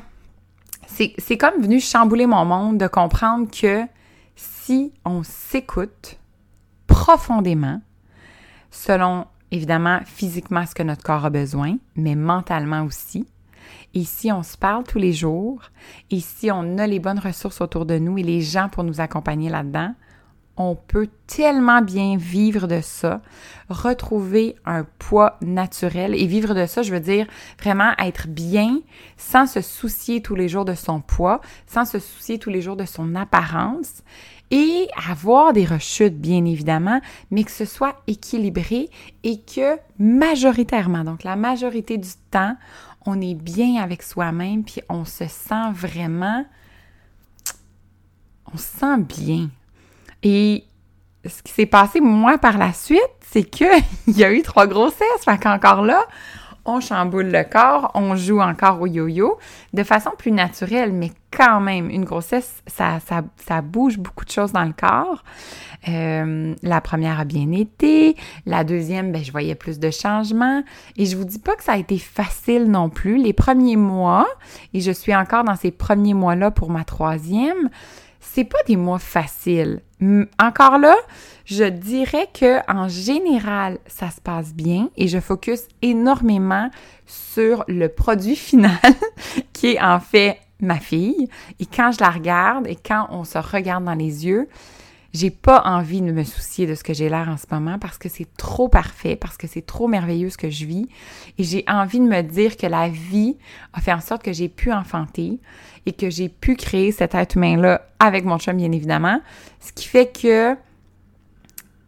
c'est 0.86 1.38
comme 1.38 1.60
venu 1.60 1.80
chambouler 1.80 2.28
mon 2.28 2.46
monde 2.46 2.78
de 2.78 2.86
comprendre 2.86 3.50
que 3.50 3.82
si 4.36 4.94
on 5.04 5.24
s'écoute 5.24 6.20
profondément, 6.86 7.82
selon 8.70 9.26
évidemment 9.50 10.00
physiquement 10.06 10.68
ce 10.68 10.76
que 10.76 10.84
notre 10.84 11.02
corps 11.02 11.26
a 11.26 11.32
besoin, 11.32 11.78
mais 11.96 12.14
mentalement 12.14 12.84
aussi, 12.84 13.26
et 13.94 14.04
si 14.04 14.32
on 14.32 14.44
se 14.44 14.58
parle 14.58 14.84
tous 14.84 15.00
les 15.00 15.14
jours, 15.14 15.62
et 16.10 16.20
si 16.20 16.52
on 16.52 16.78
a 16.78 16.88
les 16.88 17.00
bonnes 17.00 17.20
ressources 17.20 17.62
autour 17.62 17.86
de 17.86 17.98
nous 17.98 18.18
et 18.18 18.24
les 18.24 18.42
gens 18.42 18.70
pour 18.70 18.84
nous 18.84 19.02
accompagner 19.02 19.50
là-dedans, 19.50 19.94
on 20.58 20.76
peut 20.76 21.08
tellement 21.28 21.82
bien 21.82 22.18
vivre 22.18 22.68
de 22.68 22.82
ça, 22.82 23.22
retrouver 23.70 24.56
un 24.66 24.86
poids 25.00 25.38
naturel. 25.42 26.14
Et 26.14 26.28
vivre 26.28 26.54
de 26.54 26.66
ça, 26.66 26.82
je 26.82 26.94
veux 26.94 27.00
dire 27.00 27.26
vraiment 27.60 27.94
être 27.98 28.28
bien 28.28 28.80
sans 29.18 29.48
se 29.48 29.62
soucier 29.62 30.22
tous 30.22 30.36
les 30.36 30.50
jours 30.50 30.66
de 30.66 30.76
son 30.76 31.02
poids, 31.02 31.42
sans 31.68 31.86
se 31.86 32.00
soucier 32.00 32.38
tous 32.38 32.50
les 32.50 32.62
jours 32.62 32.76
de 32.76 32.86
son 32.86 33.16
apparence 33.16 34.04
et 34.52 34.90
avoir 35.10 35.54
des 35.54 35.64
rechutes 35.64 36.20
bien 36.20 36.44
évidemment, 36.44 37.00
mais 37.32 37.46
que 37.46 37.52
ce 37.52 37.66
soit 37.66 37.96
équilibré 38.08 38.90
et 39.24 39.40
que 39.40 39.78
majoritairement, 39.98 41.06
donc 41.06 41.24
la 41.24 41.38
majorité 41.38 41.98
du 41.98 42.10
temps, 42.30 42.58
on 43.06 43.20
est 43.22 43.36
bien 43.36 43.82
avec 43.82 44.04
soi-même, 44.04 44.64
puis 44.64 44.82
on 44.90 45.06
se 45.06 45.28
sent 45.28 45.72
vraiment, 45.74 46.46
on 48.54 48.58
se 48.58 48.78
sent 48.80 48.98
bien. 49.00 49.50
Et 50.24 50.66
ce 51.26 51.42
qui 51.42 51.52
s'est 51.52 51.66
passé, 51.66 52.00
moi, 52.00 52.38
par 52.38 52.58
la 52.58 52.74
suite, 52.74 53.02
c'est 53.22 53.44
qu'il 53.44 53.68
y 54.08 54.24
a 54.24 54.32
eu 54.32 54.42
trois 54.42 54.68
grossesses. 54.68 55.24
Fait 55.24 55.38
qu'encore 55.38 55.82
là, 55.82 56.06
on 56.66 56.80
chamboule 56.80 57.28
le 57.28 57.44
corps, 57.44 57.92
on 57.96 58.16
joue 58.16 58.40
encore 58.40 58.82
au 58.82 58.88
yo-yo 58.88 59.38
de 59.74 59.84
façon 59.84 60.12
plus 60.18 60.32
naturelle, 60.32 60.94
mais 60.94 61.12
quand 61.32 61.62
même, 61.62 61.90
une 61.90 62.04
grossesse, 62.04 62.62
ça, 62.68 63.00
ça, 63.00 63.62
bouge 63.62 63.98
beaucoup 63.98 64.26
de 64.26 64.30
choses 64.30 64.52
dans 64.52 64.66
le 64.66 64.74
corps. 64.74 65.24
Euh, 65.88 66.54
la 66.62 66.82
première 66.82 67.20
a 67.20 67.26
bien 67.26 67.52
été, 67.54 68.16
la 68.46 68.64
deuxième, 68.64 69.12
ben, 69.12 69.24
je 69.24 69.32
voyais 69.32 69.56
plus 69.56 69.80
de 69.80 69.90
changements. 69.90 70.62
Et 70.98 71.06
je 71.06 71.16
vous 71.16 71.24
dis 71.24 71.40
pas 71.40 71.56
que 71.56 71.64
ça 71.64 71.74
a 71.74 71.78
été 71.78 71.98
facile 71.98 72.70
non 72.70 72.90
plus. 72.90 73.18
Les 73.18 73.34
premiers 73.34 73.78
mois, 73.78 74.28
et 74.74 74.82
je 74.82 74.92
suis 74.92 75.16
encore 75.16 75.44
dans 75.44 75.56
ces 75.56 75.72
premiers 75.72 76.14
mois-là 76.14 76.52
pour 76.52 76.70
ma 76.70 76.84
troisième, 76.84 77.70
c'est 78.20 78.44
pas 78.44 78.60
des 78.68 78.76
mois 78.76 79.00
faciles. 79.00 79.82
Encore 80.40 80.78
là, 80.80 80.96
je 81.46 81.64
dirais 81.64 82.28
que 82.34 82.60
en 82.72 82.88
général, 82.88 83.80
ça 83.88 84.10
se 84.10 84.22
passe 84.22 84.54
bien 84.54 84.90
et 84.98 85.08
je 85.08 85.20
focus 85.20 85.62
énormément 85.82 86.70
sur 87.06 87.64
le 87.68 87.88
produit 87.88 88.36
final 88.36 88.80
qui 89.54 89.74
est 89.74 89.82
en 89.82 90.00
fait 90.00 90.40
ma 90.60 90.80
fille. 90.80 91.28
Et 91.60 91.66
quand 91.66 91.92
je 91.92 92.00
la 92.00 92.10
regarde 92.10 92.68
et 92.68 92.76
quand 92.76 93.08
on 93.10 93.24
se 93.24 93.38
regarde 93.38 93.84
dans 93.84 93.96
les 93.96 94.26
yeux, 94.26 94.48
j'ai 95.14 95.30
pas 95.30 95.62
envie 95.66 96.02
de 96.02 96.12
me 96.12 96.24
soucier 96.24 96.66
de 96.68 96.76
ce 96.76 96.84
que 96.84 96.94
j'ai 96.94 97.10
l'air 97.10 97.28
en 97.28 97.36
ce 97.36 97.46
moment 97.52 97.78
parce 97.78 97.98
que 97.98 98.08
c'est 98.08 98.28
trop 98.38 98.70
parfait, 98.70 99.18
parce 99.18 99.36
que 99.36 99.46
c'est 99.46 99.66
trop 99.66 99.88
merveilleux 99.88 100.30
ce 100.30 100.38
que 100.38 100.50
je 100.50 100.66
vis. 100.66 100.88
Et 101.38 101.44
j'ai 101.44 101.66
envie 101.68 102.00
de 102.00 102.06
me 102.06 102.22
dire 102.22 102.56
que 102.56 102.68
la 102.68 102.88
vie 102.88 103.38
a 103.74 103.82
fait 103.82 103.92
en 103.92 104.00
sorte 104.00 104.24
que 104.24 104.32
j'ai 104.32 104.48
pu 104.48 104.72
enfanter 104.72 105.40
et 105.86 105.92
que 105.92 106.10
j'ai 106.10 106.30
pu 106.30 106.56
créer 106.56 106.92
cet 106.92 107.14
être 107.16 107.36
humain-là 107.36 107.82
avec 108.00 108.24
mon 108.24 108.38
chum, 108.38 108.56
bien 108.56 108.72
évidemment. 108.72 109.20
Ce 109.60 109.74
qui 109.74 109.88
fait 109.88 110.12
que 110.12 110.56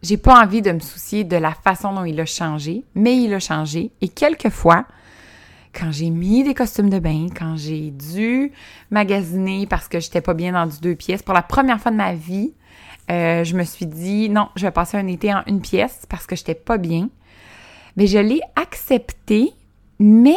j'ai 0.03 0.17
pas 0.17 0.43
envie 0.43 0.61
de 0.61 0.71
me 0.71 0.79
soucier 0.79 1.23
de 1.23 1.37
la 1.37 1.53
façon 1.53 1.93
dont 1.93 2.03
il 2.03 2.19
a 2.19 2.25
changé, 2.25 2.83
mais 2.93 3.17
il 3.17 3.33
a 3.33 3.39
changé. 3.39 3.91
Et 4.01 4.09
quelquefois, 4.09 4.85
quand 5.73 5.91
j'ai 5.91 6.09
mis 6.09 6.43
des 6.43 6.53
costumes 6.53 6.89
de 6.89 6.99
bain, 6.99 7.27
quand 7.35 7.55
j'ai 7.55 7.89
dû 7.89 8.51
magasiner 8.91 9.65
parce 9.65 9.87
que 9.87 10.01
j'étais 10.01 10.21
pas 10.21 10.33
bien 10.33 10.51
dans 10.51 10.67
du 10.67 10.79
deux 10.81 10.95
pièces, 10.95 11.23
pour 11.23 11.33
la 11.33 11.41
première 11.41 11.79
fois 11.79 11.91
de 11.91 11.95
ma 11.95 12.13
vie, 12.13 12.53
euh, 13.11 13.43
je 13.45 13.55
me 13.55 13.63
suis 13.63 13.85
dit 13.85 14.29
non, 14.29 14.49
je 14.55 14.65
vais 14.65 14.71
passer 14.71 14.97
un 14.97 15.07
été 15.07 15.33
en 15.33 15.41
une 15.47 15.61
pièce 15.61 16.01
parce 16.09 16.27
que 16.27 16.35
j'étais 16.35 16.53
pas 16.53 16.77
bien. 16.77 17.09
Mais 17.95 18.07
je 18.07 18.17
l'ai 18.17 18.41
accepté, 18.55 19.53
mais 19.99 20.35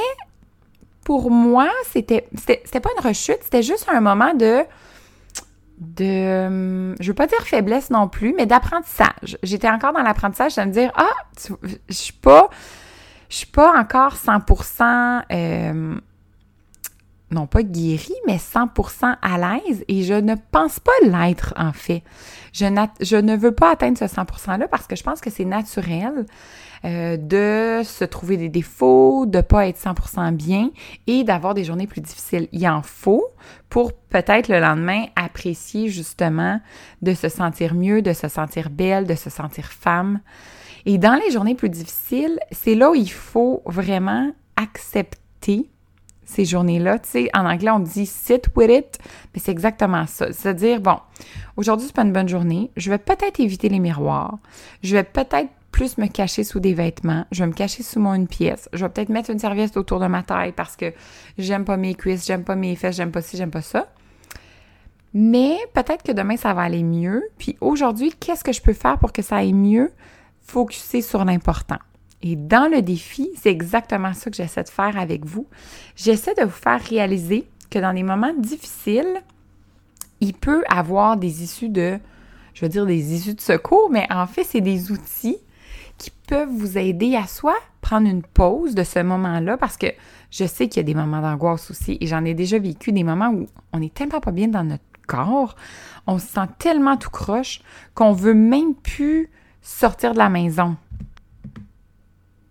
pour 1.05 1.31
moi, 1.31 1.69
c'était 1.91 2.29
c'était 2.37 2.81
pas 2.81 2.91
une 2.97 3.07
rechute, 3.07 3.39
c'était 3.43 3.63
juste 3.63 3.87
un 3.93 4.01
moment 4.01 4.35
de 4.35 4.63
de, 5.79 6.47
hum, 6.47 6.95
je 7.01 7.09
veux 7.09 7.15
pas 7.15 7.27
dire 7.27 7.41
faiblesse 7.43 7.91
non 7.91 8.09
plus, 8.09 8.35
mais 8.37 8.47
d'apprentissage. 8.47 9.39
J'étais 9.43 9.69
encore 9.69 9.93
dans 9.93 10.03
l'apprentissage 10.03 10.57
de 10.57 10.63
me 10.63 10.73
dire, 10.73 10.93
ah, 10.97 11.09
je 11.89 11.95
suis 11.95 12.13
pas, 12.13 12.49
je 13.29 13.37
suis 13.37 13.47
pas 13.47 13.79
encore 13.79 14.15
100% 14.15 15.23
euh, 15.33 16.01
non 17.31 17.47
pas 17.47 17.63
guérie, 17.63 18.15
mais 18.27 18.37
100% 18.37 19.17
à 19.21 19.39
l'aise 19.39 19.85
et 19.89 20.05
je 20.05 20.15
ne 20.15 20.35
pense 20.53 20.79
pas 20.79 20.93
l'être 21.03 21.55
en 21.57 21.73
fait. 21.73 22.03
Je, 22.53 22.65
je, 23.01 23.17
ne 23.17 23.37
veux 23.37 23.53
pas 23.53 23.73
atteindre 23.73 23.99
ce 23.99 24.05
100%-là 24.05 24.69
parce 24.69 24.87
que 24.87 24.97
je 24.97 25.03
pense 25.03 25.21
que 25.21 25.31
c'est 25.31 25.45
naturel 25.45 26.27
euh, 26.85 27.17
de 27.17 27.83
se 27.85 28.05
trouver 28.05 28.37
des 28.37 28.49
défauts, 28.49 29.27
de 29.27 29.41
pas 29.41 29.67
être 29.67 29.79
100% 29.79 30.33
bien 30.35 30.71
et 31.07 31.25
d'avoir 31.25 31.55
des 31.55 31.65
journées 31.65 31.89
plus 31.89 32.01
difficiles. 32.01 32.49
Il 32.53 32.67
en 32.69 32.83
faut 32.83 33.25
pour 33.71 33.93
peut-être 33.93 34.49
le 34.49 34.61
lendemain 34.61 35.07
apprécier 35.17 35.89
justement 35.89 36.61
de 37.03 37.13
se 37.13 37.29
sentir 37.29 37.75
mieux, 37.75 38.03
de 38.03 38.13
se 38.13 38.29
sentir 38.29 38.71
belle, 38.71 39.05
de 39.05 39.17
se 39.17 39.31
sentir 39.31 39.67
femme. 39.67 40.21
Et 40.85 40.99
dans 40.99 41.15
les 41.15 41.33
journées 41.33 41.57
plus 41.57 41.71
difficiles, 41.71 42.39
c'est 42.53 42.77
là 42.77 42.93
où 42.93 42.95
il 42.95 43.11
faut 43.11 43.63
vraiment 43.67 44.31
accepter 44.55 45.69
ces 46.27 46.45
journées-là. 46.45 46.99
Tu 46.99 47.09
sais, 47.09 47.31
en 47.33 47.47
anglais, 47.47 47.71
on 47.71 47.79
dit 47.79 48.05
sit 48.05 48.49
with 48.55 48.71
it, 48.71 48.99
mais 49.33 49.41
c'est 49.41 49.53
exactement 49.53 50.07
ça. 50.07 50.33
C'est-à-dire, 50.33 50.81
bon, 50.81 50.99
aujourd'hui, 51.57 51.87
c'est 51.87 51.97
pas 51.97 52.03
une 52.03 52.13
bonne 52.13 52.29
journée. 52.29 52.71
Je 52.77 52.91
vais 52.91 52.99
peut-être 52.99 53.41
éviter 53.41 53.69
les 53.69 53.79
miroirs. 53.79 54.39
Je 54.83 54.95
vais 54.95 55.05
peut-être 55.05 55.49
plus 55.71 55.99
me 55.99 56.07
cacher 56.07 56.43
sous 56.43 56.59
des 56.59 56.75
vêtements. 56.75 57.27
Je 57.33 57.45
vais 57.45 57.49
me 57.49 57.53
cacher 57.53 57.83
sous 57.83 58.01
mon 58.01 58.15
une 58.15 58.29
pièce. 58.29 58.69
Je 58.73 58.85
vais 58.85 58.89
peut-être 58.91 59.09
mettre 59.09 59.31
une 59.31 59.39
serviette 59.39 59.77
autour 59.77 60.01
de 60.01 60.07
ma 60.07 60.23
taille 60.23 60.53
parce 60.53 60.75
que 60.75 60.93
j'aime 61.39 61.65
pas 61.65 61.77
mes 61.77 61.95
cuisses, 61.95 62.27
j'aime 62.27 62.45
pas 62.45 62.57
mes 62.57 62.77
fesses, 62.77 62.97
j'aime 62.97 63.13
pas 63.13 63.23
ci, 63.23 63.37
j'aime 63.37 63.51
pas 63.51 63.63
ça. 63.63 63.87
Mais 65.13 65.57
peut-être 65.75 66.03
que 66.03 66.13
demain, 66.13 66.37
ça 66.37 66.55
va 66.55 66.63
aller 66.63 66.83
mieux. 66.83 67.23
Puis 67.39 67.57
aujourd'hui, 67.61 68.13
qu'est-ce 68.19 68.45
que 68.45 68.53
je 68.53 68.61
peux 68.61 68.73
faire 68.73 68.99
pour 68.99 69.13
que 69.13 69.23
ça 69.23 69.37
aille 69.37 69.53
mieux? 69.53 69.93
Focuser 70.41 71.03
sur 71.03 71.25
l'important. 71.25 71.79
Et 72.29 72.35
dans 72.35 72.69
le 72.69 72.83
défi, 72.83 73.31
c'est 73.41 73.51
exactement 73.51 74.13
ça 74.13 74.31
que 74.31 74.37
j'essaie 74.37 74.65
de 74.65 74.69
faire 74.69 74.99
avec 74.99 75.25
vous. 75.25 75.47
J'essaie 75.95 76.35
de 76.35 76.43
vous 76.43 76.51
faire 76.51 76.83
réaliser 76.83 77.49
que 77.71 77.79
dans 77.79 77.95
des 77.95 78.03
moments 78.03 78.35
difficiles, 78.37 79.23
il 80.21 80.35
peut 80.35 80.65
avoir 80.69 81.17
des 81.17 81.45
issues 81.45 81.69
de, 81.69 82.01
je 82.53 82.65
veux 82.65 82.69
dire 82.69 82.85
des 82.85 83.15
issues 83.15 83.35
de 83.35 83.41
secours, 83.41 83.91
mais 83.93 84.09
en 84.11 84.27
fait, 84.27 84.43
c'est 84.43 84.61
des 84.61 84.91
outils 84.91 85.37
qui 85.99 86.11
peuvent 86.27 86.51
vous 86.51 86.77
aider 86.77 87.15
à 87.15 87.29
soit 87.29 87.55
prendre 87.81 88.09
une 88.09 88.23
pause 88.23 88.75
de 88.75 88.83
ce 88.83 88.99
moment-là, 88.99 89.57
parce 89.57 89.77
que 89.77 89.87
je 90.33 90.47
sais 90.47 90.67
qu'il 90.67 90.79
y 90.79 90.81
a 90.81 90.83
des 90.83 90.95
moments 90.95 91.23
d'angoisse 91.23 91.71
aussi, 91.71 91.97
et 92.01 92.09
j'en 92.09 92.25
ai 92.25 92.35
déjà 92.35 92.59
vécu 92.59 92.91
des 92.91 93.05
moments 93.05 93.31
où 93.31 93.47
on 93.73 93.81
est 93.81 93.95
tellement 93.95 94.19
pas 94.19 94.33
bien 94.33 94.49
dans 94.49 94.65
notre 94.65 94.83
corps, 95.07 95.55
on 96.09 96.19
se 96.19 96.27
sent 96.27 96.49
tellement 96.59 96.97
tout 96.97 97.11
croche 97.11 97.61
qu'on 97.95 98.11
veut 98.11 98.35
même 98.35 98.75
plus 98.75 99.31
sortir 99.63 100.13
de 100.13 100.19
la 100.19 100.29
maison. 100.29 100.77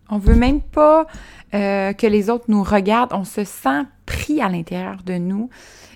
On 0.09 0.17
veut 0.17 0.35
même 0.35 0.61
pas 0.61 1.07
euh, 1.53 1.93
que 1.93 2.07
les 2.07 2.29
autres 2.29 2.45
nous 2.47 2.63
regardent. 2.63 3.13
On 3.13 3.23
se 3.23 3.43
sent 3.43 3.83
pris 4.05 4.41
à 4.41 4.49
l'intérieur 4.49 4.97
de 5.05 5.13
nous. 5.13 5.49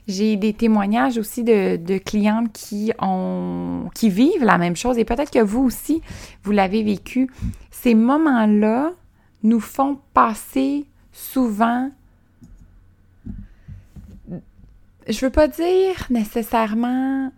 J'ai 0.08 0.36
des 0.36 0.54
témoignages 0.54 1.20
aussi 1.20 1.44
de, 1.44 1.76
de, 1.76 2.00
clientes 2.00 2.52
qui 2.52 4.10
vivent 4.10 4.44
la 4.44 4.58
même 4.58 4.76
chose 4.76 4.98
et 4.98 5.06
peut-être 5.06 5.32
que 5.32 5.40
vous 5.44 5.62
aussi 5.62 6.02
vous 6.44 6.52
l'avez 6.52 6.82
vécu. 6.82 7.30
Ces 7.70 7.94
moments-là 7.94 8.92
nous 9.44 9.60
font 9.60 10.00
passer 10.14 10.86
souvent. 11.12 11.92
Je 15.08 15.26
veux 15.26 15.32
pas 15.32 15.48
dire 15.48 16.08
nécessairement. 16.10 17.32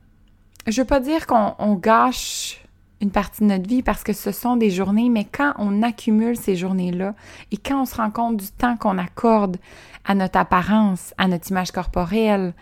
Je 0.68 0.82
veux 0.82 0.88
pas 0.88 1.00
dire 1.00 1.28
qu'on 1.28 1.76
gâche 1.76 2.61
une 3.02 3.12
partie 3.12 3.42
de 3.42 3.48
notre 3.48 3.68
vie 3.68 3.82
parce 3.82 4.04
que 4.04 4.14
ce 4.14 4.32
sont 4.32 4.56
des 4.56 4.70
journées, 4.70 5.10
mais 5.10 5.26
quand 5.26 5.54
on 5.58 5.82
accumule 5.82 6.38
ces 6.38 6.56
journées-là 6.56 7.16
et 7.52 7.58
quand 7.58 7.82
on 7.82 7.86
se 7.86 7.96
rend 7.96 8.12
compte 8.12 8.38
du 8.38 8.48
temps 8.48 8.78
qu'on 8.78 8.98
accorde 8.98 9.58
à 10.06 10.16
notre 10.16 10.40
apparence, 10.40 11.14
à 11.18 11.28
notre 11.28 11.50
image 11.52 11.72
corporelle, 11.72 12.54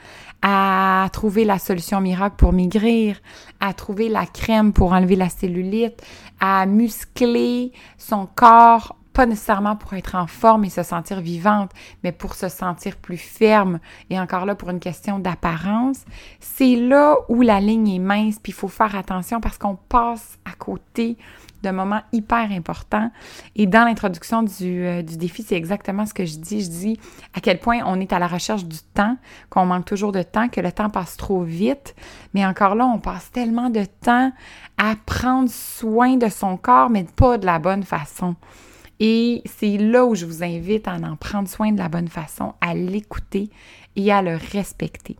à 0.41 1.08
trouver 1.12 1.43
la 1.45 1.60
solution 1.60 1.99
miracle 2.02 2.36
pour 2.38 2.54
maigrir, 2.54 3.17
à 3.60 3.73
trouver 3.73 4.10
la 4.10 4.25
crème 4.25 4.71
pour 4.71 4.93
enlever 4.93 5.15
la 5.15 5.30
cellulite, 5.30 6.02
à 6.39 6.65
muscler 6.65 7.73
son 7.97 8.25
corps 8.25 8.95
pas 9.13 9.26
nécessairement 9.26 9.76
pour 9.76 9.93
être 9.93 10.15
en 10.15 10.28
forme 10.28 10.65
et 10.65 10.69
se 10.69 10.84
sentir 10.84 11.22
vivante, 11.22 11.72
mais 12.04 12.12
pour 12.12 12.36
se 12.36 12.50
sentir 12.50 12.98
plus 12.98 13.17
ferme 13.17 13.80
et 14.10 14.19
encore 14.19 14.45
là 14.45 14.56
pour 14.56 14.69
une 14.69 14.80
question 14.80 15.19
d'apparence, 15.19 16.06
c'est 16.39 16.76
là 16.76 17.15
où 17.28 17.41
la 17.41 17.60
ligne 17.60 17.89
est 17.89 18.00
mince, 18.00 18.39
puis 18.39 18.52
il 18.52 18.56
faut 18.56 18.67
faire 18.67 18.95
attention 18.95 19.41
parce 19.41 19.58
qu'on 19.58 19.76
passe 19.76 20.38
à 20.45 20.52
côté 20.52 21.17
d'un 21.63 21.72
moment 21.72 22.02
hyper 22.12 22.52
important. 22.52 23.12
Et 23.56 23.67
dans 23.67 23.84
l'introduction 23.84 24.43
du, 24.43 24.86
euh, 24.86 25.02
du 25.02 25.17
défi, 25.17 25.43
c'est 25.43 25.56
exactement 25.56 26.06
ce 26.06 26.13
que 26.13 26.26
je 26.26 26.38
dis. 26.38 26.62
Je 26.62 26.69
dis 26.69 27.00
à 27.34 27.41
quel 27.41 27.60
point 27.60 27.82
on 27.86 28.00
est 28.00 28.13
à 28.13 28.19
la 28.19 28.28
recherche 28.28 28.65
du 28.65 28.78
temps, 28.93 29.17
qu'on 29.50 29.65
manque 29.65 29.86
toujours 29.86 30.12
de 30.12 30.22
temps, 30.22 30.48
que 30.48 30.62
le 30.62 30.72
temps 30.72 30.89
passe 30.89 31.17
trop 31.17 31.41
vite. 31.41 31.95
Mais 32.34 32.45
encore 32.45 32.76
là, 32.76 32.86
on 32.86 33.00
passe 33.00 33.32
tellement 33.32 33.69
de 33.69 33.84
temps 34.02 34.32
à 34.78 34.95
prendre 35.06 35.50
soin 35.50 36.15
de 36.15 36.30
son 36.30 36.58
corps, 36.58 36.89
mais 36.89 37.04
pas 37.04 37.38
de 37.38 37.45
la 37.45 37.60
bonne 37.60 37.84
façon. 37.84 38.36
Et 39.00 39.42
c'est 39.46 39.78
là 39.78 40.06
où 40.06 40.16
je 40.16 40.26
vous 40.26 40.44
invite 40.44 40.88
à 40.88 40.96
en 40.96 41.16
prendre 41.16 41.48
soin 41.48 41.72
de 41.72 41.78
la 41.78 41.90
bonne 41.90 42.10
façon, 42.10 42.54
à 42.62 42.74
l'écouter 42.74 43.50
et 43.96 44.12
à 44.12 44.22
le 44.22 44.38
respecter. 44.52 45.16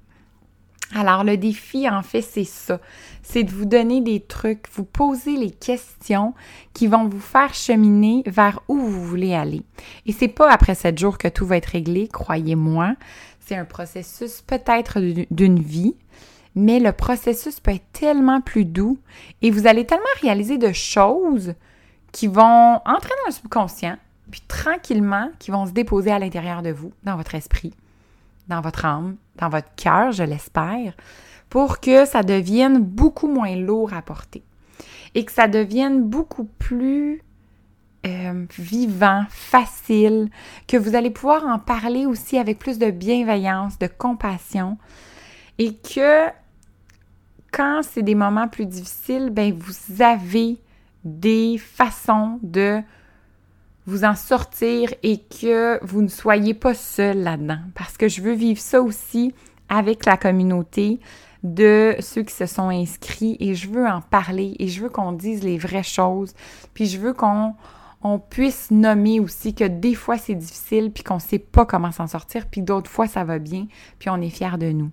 Alors 0.96 1.24
le 1.24 1.38
défi, 1.38 1.88
en 1.88 2.02
fait, 2.02 2.22
c'est 2.22 2.46
ça. 2.46 2.80
C'est 3.22 3.44
de 3.44 3.52
vous 3.52 3.66
donner 3.66 4.02
des 4.02 4.22
trucs, 4.22 4.66
vous 4.74 4.84
poser 4.84 5.36
les 5.36 5.52
questions 5.52 6.34
qui 6.74 6.88
vont 6.88 7.08
vous 7.08 7.20
faire 7.20 7.54
cheminer 7.54 8.24
vers 8.26 8.60
où 8.68 8.76
vous 8.76 9.06
voulez 9.06 9.36
aller. 9.36 9.62
Et 10.08 10.12
c'est 10.12 10.28
pas 10.28 10.52
après 10.52 10.74
sept 10.74 10.98
jours 10.98 11.18
que 11.18 11.28
tout 11.28 11.46
va 11.46 11.58
être 11.58 11.68
réglé, 11.68 12.08
croyez-moi. 12.08 12.96
C'est 13.40 13.56
un 13.56 13.66
processus 13.66 14.42
peut-être 14.42 15.00
d'une 15.32 15.60
vie, 15.60 15.96
mais 16.56 16.80
le 16.80 16.92
processus 16.92 17.60
peut 17.60 17.72
être 17.72 17.92
tellement 17.94 18.42
plus 18.42 18.66
doux 18.66 18.98
et 19.42 19.52
vous 19.52 19.68
allez 19.68 19.86
tellement 19.86 20.06
réaliser 20.22 20.58
de 20.58 20.72
choses 20.72 21.54
qui 22.12 22.28
vont 22.28 22.82
entrer 22.86 23.12
dans 23.24 23.28
le 23.28 23.32
subconscient, 23.32 23.98
puis 24.32 24.42
tranquillement, 24.48 25.30
qui 25.40 25.52
vont 25.52 25.66
se 25.66 25.72
déposer 25.72 26.12
à 26.12 26.20
l'intérieur 26.20 26.62
de 26.62 26.72
vous, 26.72 26.92
dans 27.04 27.16
votre 27.16 27.36
esprit, 27.36 27.74
dans 28.48 28.62
votre 28.62 28.86
âme, 28.86 29.16
dans 29.38 29.50
votre 29.50 29.74
cœur, 29.76 30.12
je 30.12 30.24
l'espère, 30.24 30.94
pour 31.50 31.80
que 31.80 32.06
ça 32.06 32.24
devienne 32.24 32.80
beaucoup 32.80 33.28
moins 33.28 33.56
lourd 33.56 33.94
à 33.94 34.02
porter 34.02 34.44
et 35.16 35.26
que 35.26 35.32
ça 35.32 35.48
devienne 35.48 36.04
beaucoup 36.04 36.46
plus 36.60 37.24
euh, 38.06 38.46
vivant, 38.58 39.26
facile, 39.30 40.30
que 40.68 40.78
vous 40.78 40.96
allez 40.96 41.10
pouvoir 41.10 41.46
en 41.46 41.60
parler 41.60 42.06
aussi 42.06 42.38
avec 42.38 42.60
plus 42.60 42.78
de 42.78 42.92
bienveillance, 42.92 43.80
de 43.80 43.88
compassion 43.88 44.78
et 45.58 45.76
que 45.76 46.28
quand 47.52 47.82
c'est 47.84 48.04
des 48.04 48.16
moments 48.16 48.48
plus 48.48 48.68
difficiles, 48.68 49.32
ben 49.32 49.54
vous 49.54 50.02
avez 50.02 50.60
des 51.10 51.58
façons 51.58 52.40
de 52.44 52.82
vous 53.86 54.04
en 54.04 54.16
sortir 54.16 54.94
et 55.04 55.18
que 55.18 55.84
vous 55.84 56.02
ne 56.02 56.08
soyez 56.08 56.54
pas 56.54 56.74
seul 56.74 57.24
là-dedans. 57.24 57.60
Parce 57.76 57.98
que 57.98 58.08
je 58.08 58.22
veux 58.22 58.34
vivre 58.34 58.60
ça 58.60 58.82
aussi 58.82 59.34
avec 59.68 60.06
la 60.06 60.16
communauté 60.16 61.00
de 61.44 61.96
ceux 62.00 62.24
qui 62.24 62.34
se 62.34 62.46
sont 62.46 62.70
inscrits 62.70 63.38
et 63.40 63.56
je 63.56 63.70
veux 63.70 63.88
en 63.88 64.02
parler 64.02 64.56
et 64.60 64.68
je 64.68 64.82
veux 64.82 64.90
qu'on 64.90 65.12
dise 65.12 65.44
les 65.44 65.58
vraies 65.58 65.84
choses. 65.84 66.34
Puis 66.74 66.86
je 66.86 67.00
veux 67.00 67.14
qu'on 67.14 67.56
on 68.02 68.20
puisse 68.20 68.72
nommer 68.72 69.20
aussi 69.20 69.54
que 69.54 69.66
des 69.66 69.96
fois 69.96 70.18
c'est 70.18 70.36
difficile 70.36 70.92
puis 70.92 71.04
qu'on 71.04 71.16
ne 71.16 71.20
sait 71.20 71.40
pas 71.40 71.66
comment 71.66 71.92
s'en 71.92 72.08
sortir 72.08 72.46
puis 72.48 72.62
d'autres 72.62 72.90
fois 72.90 73.08
ça 73.08 73.24
va 73.24 73.40
bien 73.40 73.68
puis 73.98 74.10
on 74.10 74.22
est 74.22 74.30
fier 74.30 74.58
de 74.58 74.72
nous. 74.72 74.92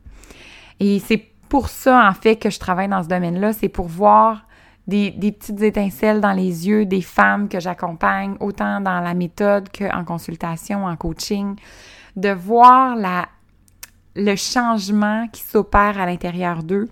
Et 0.81 1.01
c'est 1.01 1.23
pour 1.49 1.69
ça 1.69 2.09
en 2.09 2.15
fait 2.15 2.37
que 2.37 2.51
je 2.51 2.59
travaille 2.59 2.89
dans 2.89 3.03
ce 3.03 3.09
domaine-là, 3.09 3.53
c'est 3.53 3.69
pour 3.69 3.87
voir 3.87 4.46
des, 4.87 5.11
petites 5.33 5.63
étincelles 5.63 6.21
dans 6.21 6.33
les 6.33 6.69
yeux 6.69 6.87
des 6.87 7.03
femmes 7.03 7.49
que 7.49 7.61
j'accompagne, 7.61 8.37
autant 8.41 8.81
dans 8.81 9.01
la 9.01 9.15
méthode 9.15 9.69
qu'en 9.77 10.05
consultation, 10.05 10.85
en 10.85 10.97
coaching, 10.97 11.57
de 12.15 12.31
voir 12.31 12.97
la, 12.97 13.27
le 14.15 14.37
changement 14.37 15.27
qui 15.33 15.43
s'opère 15.43 15.99
à 15.99 16.07
l'intérieur 16.07 16.63
d'eux. 16.63 16.89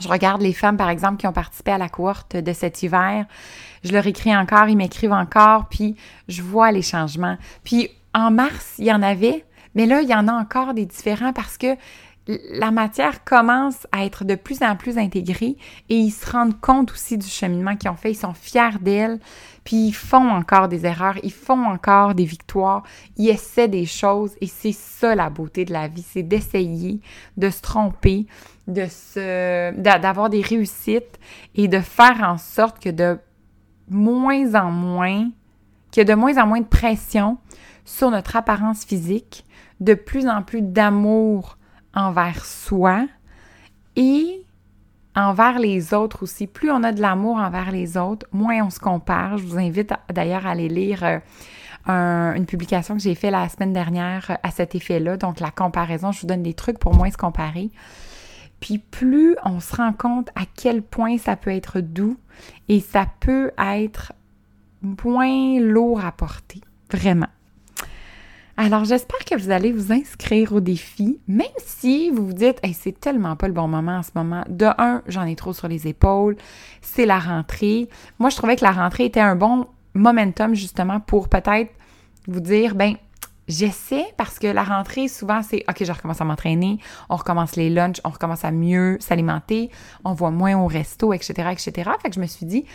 Je 0.00 0.08
regarde 0.08 0.40
les 0.40 0.54
femmes, 0.54 0.76
par 0.76 0.88
exemple, 0.88 1.18
qui 1.18 1.26
ont 1.26 1.32
participé 1.32 1.72
à 1.72 1.78
la 1.78 1.88
cohorte 1.88 2.36
de 2.36 2.52
cet 2.52 2.82
hiver. 2.82 3.26
Je 3.84 3.92
leur 3.92 4.06
écris 4.06 4.34
encore, 4.34 4.68
ils 4.68 4.76
m'écrivent 4.76 5.12
encore, 5.12 5.68
puis 5.68 5.96
je 6.28 6.42
vois 6.42 6.72
les 6.72 6.82
changements. 6.82 7.36
Puis 7.64 7.90
en 8.14 8.30
mars, 8.30 8.74
il 8.78 8.86
y 8.86 8.92
en 8.92 9.02
avait, 9.02 9.44
mais 9.74 9.86
là, 9.86 10.00
il 10.00 10.08
y 10.08 10.14
en 10.14 10.26
a 10.26 10.32
encore 10.32 10.74
des 10.74 10.86
différents 10.86 11.32
parce 11.32 11.58
que 11.58 11.76
la 12.26 12.70
matière 12.70 13.24
commence 13.24 13.86
à 13.92 14.04
être 14.04 14.24
de 14.24 14.34
plus 14.34 14.62
en 14.62 14.76
plus 14.76 14.98
intégrée 14.98 15.56
et 15.88 15.96
ils 15.96 16.10
se 16.10 16.30
rendent 16.30 16.60
compte 16.60 16.92
aussi 16.92 17.18
du 17.18 17.26
cheminement 17.26 17.76
qu'ils 17.76 17.90
ont 17.90 17.96
fait. 17.96 18.12
Ils 18.12 18.16
sont 18.16 18.34
fiers 18.34 18.78
d'elle, 18.80 19.18
puis 19.64 19.88
ils 19.88 19.94
font 19.94 20.28
encore 20.28 20.68
des 20.68 20.86
erreurs, 20.86 21.16
ils 21.22 21.32
font 21.32 21.64
encore 21.64 22.14
des 22.14 22.24
victoires, 22.24 22.82
ils 23.16 23.30
essaient 23.30 23.68
des 23.68 23.86
choses 23.86 24.34
et 24.40 24.46
c'est 24.46 24.72
ça 24.72 25.14
la 25.14 25.30
beauté 25.30 25.64
de 25.64 25.72
la 25.72 25.88
vie, 25.88 26.04
c'est 26.06 26.22
d'essayer, 26.22 27.00
de 27.36 27.50
se 27.50 27.62
tromper, 27.62 28.26
d'avoir 28.66 30.30
des 30.30 30.42
réussites 30.42 31.18
et 31.54 31.68
de 31.68 31.80
faire 31.80 32.20
en 32.22 32.38
sorte 32.38 32.82
que 32.82 32.90
de 32.90 33.18
moins 33.88 34.54
en 34.54 34.70
moins, 34.70 35.30
qu'il 35.90 36.00
y 36.00 36.02
a 36.02 36.04
de 36.04 36.14
moins 36.14 36.36
en 36.36 36.46
moins 36.46 36.60
de 36.60 36.66
pression 36.66 37.38
sur 37.84 38.10
notre 38.10 38.36
apparence 38.36 38.84
physique, 38.84 39.44
de 39.80 39.94
plus 39.94 40.28
en 40.28 40.42
plus 40.42 40.62
d'amour 40.62 41.56
envers 41.94 42.44
soi 42.44 43.06
et 43.96 44.44
envers 45.16 45.58
les 45.58 45.92
autres 45.94 46.22
aussi. 46.22 46.46
Plus 46.46 46.70
on 46.70 46.82
a 46.82 46.92
de 46.92 47.00
l'amour 47.00 47.36
envers 47.36 47.72
les 47.72 47.96
autres, 47.96 48.26
moins 48.32 48.64
on 48.64 48.70
se 48.70 48.80
compare. 48.80 49.38
Je 49.38 49.46
vous 49.46 49.58
invite 49.58 49.92
d'ailleurs 50.12 50.46
à 50.46 50.50
aller 50.50 50.68
lire 50.68 51.20
euh, 51.88 52.32
une 52.34 52.46
publication 52.46 52.94
que 52.94 53.02
j'ai 53.02 53.14
faite 53.14 53.32
la 53.32 53.48
semaine 53.48 53.72
dernière 53.72 54.38
à 54.42 54.50
cet 54.50 54.74
effet-là. 54.74 55.16
Donc 55.16 55.40
la 55.40 55.50
comparaison, 55.50 56.12
je 56.12 56.20
vous 56.20 56.26
donne 56.26 56.42
des 56.42 56.54
trucs 56.54 56.78
pour 56.78 56.94
moins 56.94 57.10
se 57.10 57.16
comparer. 57.16 57.70
Puis 58.60 58.78
plus 58.78 59.36
on 59.44 59.58
se 59.60 59.76
rend 59.76 59.92
compte 59.92 60.28
à 60.34 60.42
quel 60.54 60.82
point 60.82 61.16
ça 61.18 61.36
peut 61.36 61.50
être 61.50 61.80
doux 61.80 62.18
et 62.68 62.80
ça 62.80 63.06
peut 63.20 63.50
être 63.58 64.12
moins 64.82 65.58
lourd 65.60 66.04
à 66.04 66.12
porter. 66.12 66.60
Vraiment. 66.90 67.28
Alors, 68.62 68.84
j'espère 68.84 69.24
que 69.24 69.34
vous 69.36 69.50
allez 69.50 69.72
vous 69.72 69.90
inscrire 69.90 70.52
au 70.52 70.60
défi, 70.60 71.18
même 71.26 71.46
si 71.64 72.10
vous 72.10 72.26
vous 72.26 72.34
dites, 72.34 72.58
hey, 72.62 72.74
c'est 72.74 72.92
tellement 72.92 73.34
pas 73.34 73.48
le 73.48 73.54
bon 73.54 73.68
moment 73.68 73.96
en 73.96 74.02
ce 74.02 74.10
moment. 74.14 74.44
De 74.50 74.66
un, 74.76 75.00
j'en 75.06 75.24
ai 75.24 75.34
trop 75.34 75.54
sur 75.54 75.66
les 75.66 75.88
épaules, 75.88 76.36
c'est 76.82 77.06
la 77.06 77.18
rentrée. 77.18 77.88
Moi, 78.18 78.28
je 78.28 78.36
trouvais 78.36 78.56
que 78.56 78.64
la 78.64 78.72
rentrée 78.72 79.06
était 79.06 79.18
un 79.18 79.34
bon 79.34 79.66
momentum 79.94 80.54
justement 80.54 81.00
pour 81.00 81.30
peut-être 81.30 81.72
vous 82.26 82.40
dire, 82.40 82.74
ben, 82.74 82.96
J'essaie 83.48 84.04
parce 84.18 84.38
que 84.38 84.46
la 84.46 84.62
rentrée, 84.62 85.08
souvent, 85.08 85.42
c'est 85.42 85.64
OK, 85.68 85.82
je 85.82 85.90
recommence 85.90 86.20
à 86.20 86.24
m'entraîner, 86.24 86.78
on 87.08 87.16
recommence 87.16 87.56
les 87.56 87.70
lunchs, 87.70 88.00
on 88.04 88.10
recommence 88.10 88.44
à 88.44 88.52
mieux 88.52 88.98
s'alimenter, 89.00 89.70
on 90.04 90.12
voit 90.12 90.30
moins 90.30 90.56
au 90.56 90.66
resto, 90.66 91.14
etc., 91.14 91.48
etc. 91.50 91.90
Fait 92.00 92.10
que 92.10 92.14
je 92.14 92.20
me 92.20 92.26
suis 92.26 92.46
dit, 92.46 92.66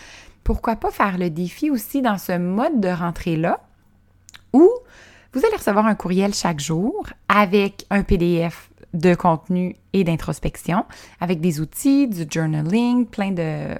pourquoi 0.43 0.75
pas 0.75 0.89
faire 0.89 1.19
le 1.19 1.29
défi 1.29 1.69
aussi 1.69 2.01
dans 2.01 2.17
ce 2.17 2.37
mode 2.37 2.81
de 2.81 2.89
rentrée-là 2.89 3.61
où 4.51 4.69
vous 5.35 5.45
allez 5.45 5.57
recevoir 5.57 5.85
un 5.85 5.95
courriel 5.95 6.33
chaque 6.33 6.59
jour 6.59 7.07
avec 7.27 7.85
un 7.89 8.03
PDF 8.03 8.69
de 8.93 9.13
contenu 9.13 9.75
et 9.91 10.05
d'introspection, 10.05 10.85
avec 11.19 11.41
des 11.41 11.59
outils, 11.59 12.07
du 12.07 12.25
journaling, 12.29 13.05
plein. 13.05 13.35
Euh, 13.37 13.75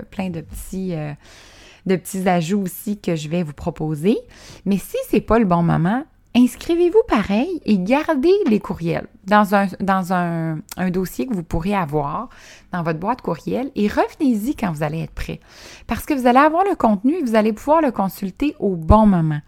de 1.86 1.96
petits 1.96 2.28
ajouts 2.28 2.64
aussi 2.64 3.00
que 3.00 3.16
je 3.16 3.30
vais 3.30 3.44
vous 3.44 3.54
proposer. 3.54 4.18
Mais 4.66 4.78
si 4.78 4.98
c'est 5.10 5.22
pas 5.22 5.40
le 5.40 5.46
bon 5.46 5.62
moment, 5.62 6.04
inscrivez-vous 6.36 7.04
pareil 7.08 7.62
et 7.66 7.78
gardez 7.78 8.34
les 8.48 8.60
courriels 8.60 9.08
dans, 9.26 9.56
un, 9.56 9.68
dans 9.80 10.14
un, 10.14 10.58
dossier 10.90 11.28
que 11.28 11.34
vous 11.34 11.44
pourrez 11.44 11.76
avoir 11.76 12.30
dans 12.74 12.84
votre 12.84 13.00
boîte 13.00 13.22
courriel 13.22 13.72
et 13.76 13.88
revenez-y 13.88 14.56
quand 14.56 14.72
vous 14.72 14.84
allez 14.84 15.02
être 15.02 15.14
prêt. 15.14 15.40
Parce 15.88 16.06
que 16.06 16.14
vous 16.14 16.28
allez 16.28 16.40
avoir 16.40 16.64
le 16.64 16.76
contenu 16.76 17.16
et 17.16 17.24
vous 17.24 17.36
allez 17.36 17.54
pouvoir 17.54 17.82
le 17.82 17.92
consulter 17.92 18.56
au 18.60 18.76
bon 18.76 19.06
moment. 19.06 19.42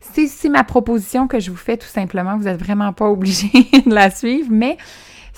C'est 0.00 0.48
ma 0.48 0.64
proposition 0.64 1.26
que 1.26 1.40
je 1.40 1.50
vous 1.50 1.56
fais 1.56 1.76
tout 1.76 1.86
simplement. 1.86 2.36
Vous 2.36 2.44
n'êtes 2.44 2.60
vraiment 2.60 2.92
pas 2.92 3.06
obligé 3.06 3.48
de 3.86 3.94
la 3.94 4.10
suivre, 4.10 4.48
mais 4.50 4.76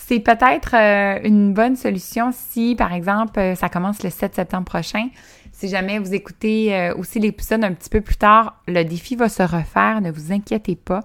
c'est 0.09 0.21
peut-être 0.21 0.75
euh, 0.75 1.21
une 1.23 1.53
bonne 1.53 1.77
solution 1.77 2.31
si, 2.33 2.75
par 2.77 2.93
exemple, 2.93 3.39
euh, 3.39 3.55
ça 3.55 3.69
commence 3.69 4.03
le 4.03 4.09
7 4.09 4.35
septembre 4.35 4.65
prochain. 4.65 5.09
Si 5.53 5.69
jamais 5.69 5.99
vous 5.99 6.15
écoutez 6.15 6.75
euh, 6.75 6.95
aussi 6.95 7.19
l'épisode 7.19 7.65
un 7.65 7.73
petit 7.73 7.91
peu 7.91 8.01
plus 8.01 8.17
tard, 8.17 8.63
le 8.69 8.85
défi 8.85 9.17
va 9.17 9.29
se 9.29 9.43
refaire, 9.43 10.01
ne 10.01 10.11
vous 10.11 10.33
inquiétez 10.33 10.77
pas. 10.77 11.01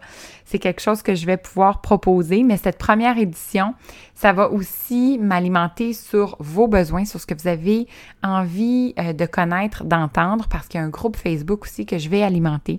C'est 0.45 0.59
quelque 0.59 0.81
chose 0.81 1.01
que 1.01 1.15
je 1.15 1.25
vais 1.25 1.37
pouvoir 1.37 1.81
proposer, 1.81 2.43
mais 2.43 2.57
cette 2.57 2.77
première 2.77 3.17
édition, 3.17 3.73
ça 4.15 4.33
va 4.33 4.49
aussi 4.49 5.17
m'alimenter 5.19 5.93
sur 5.93 6.35
vos 6.39 6.67
besoins, 6.67 7.05
sur 7.05 7.19
ce 7.19 7.25
que 7.25 7.33
vous 7.33 7.47
avez 7.47 7.87
envie 8.23 8.93
euh, 8.99 9.13
de 9.13 9.25
connaître, 9.25 9.83
d'entendre, 9.83 10.47
parce 10.49 10.67
qu'il 10.67 10.79
y 10.79 10.83
a 10.83 10.85
un 10.85 10.89
groupe 10.89 11.15
Facebook 11.15 11.63
aussi 11.63 11.85
que 11.85 11.97
je 11.97 12.09
vais 12.09 12.23
alimenter. 12.23 12.77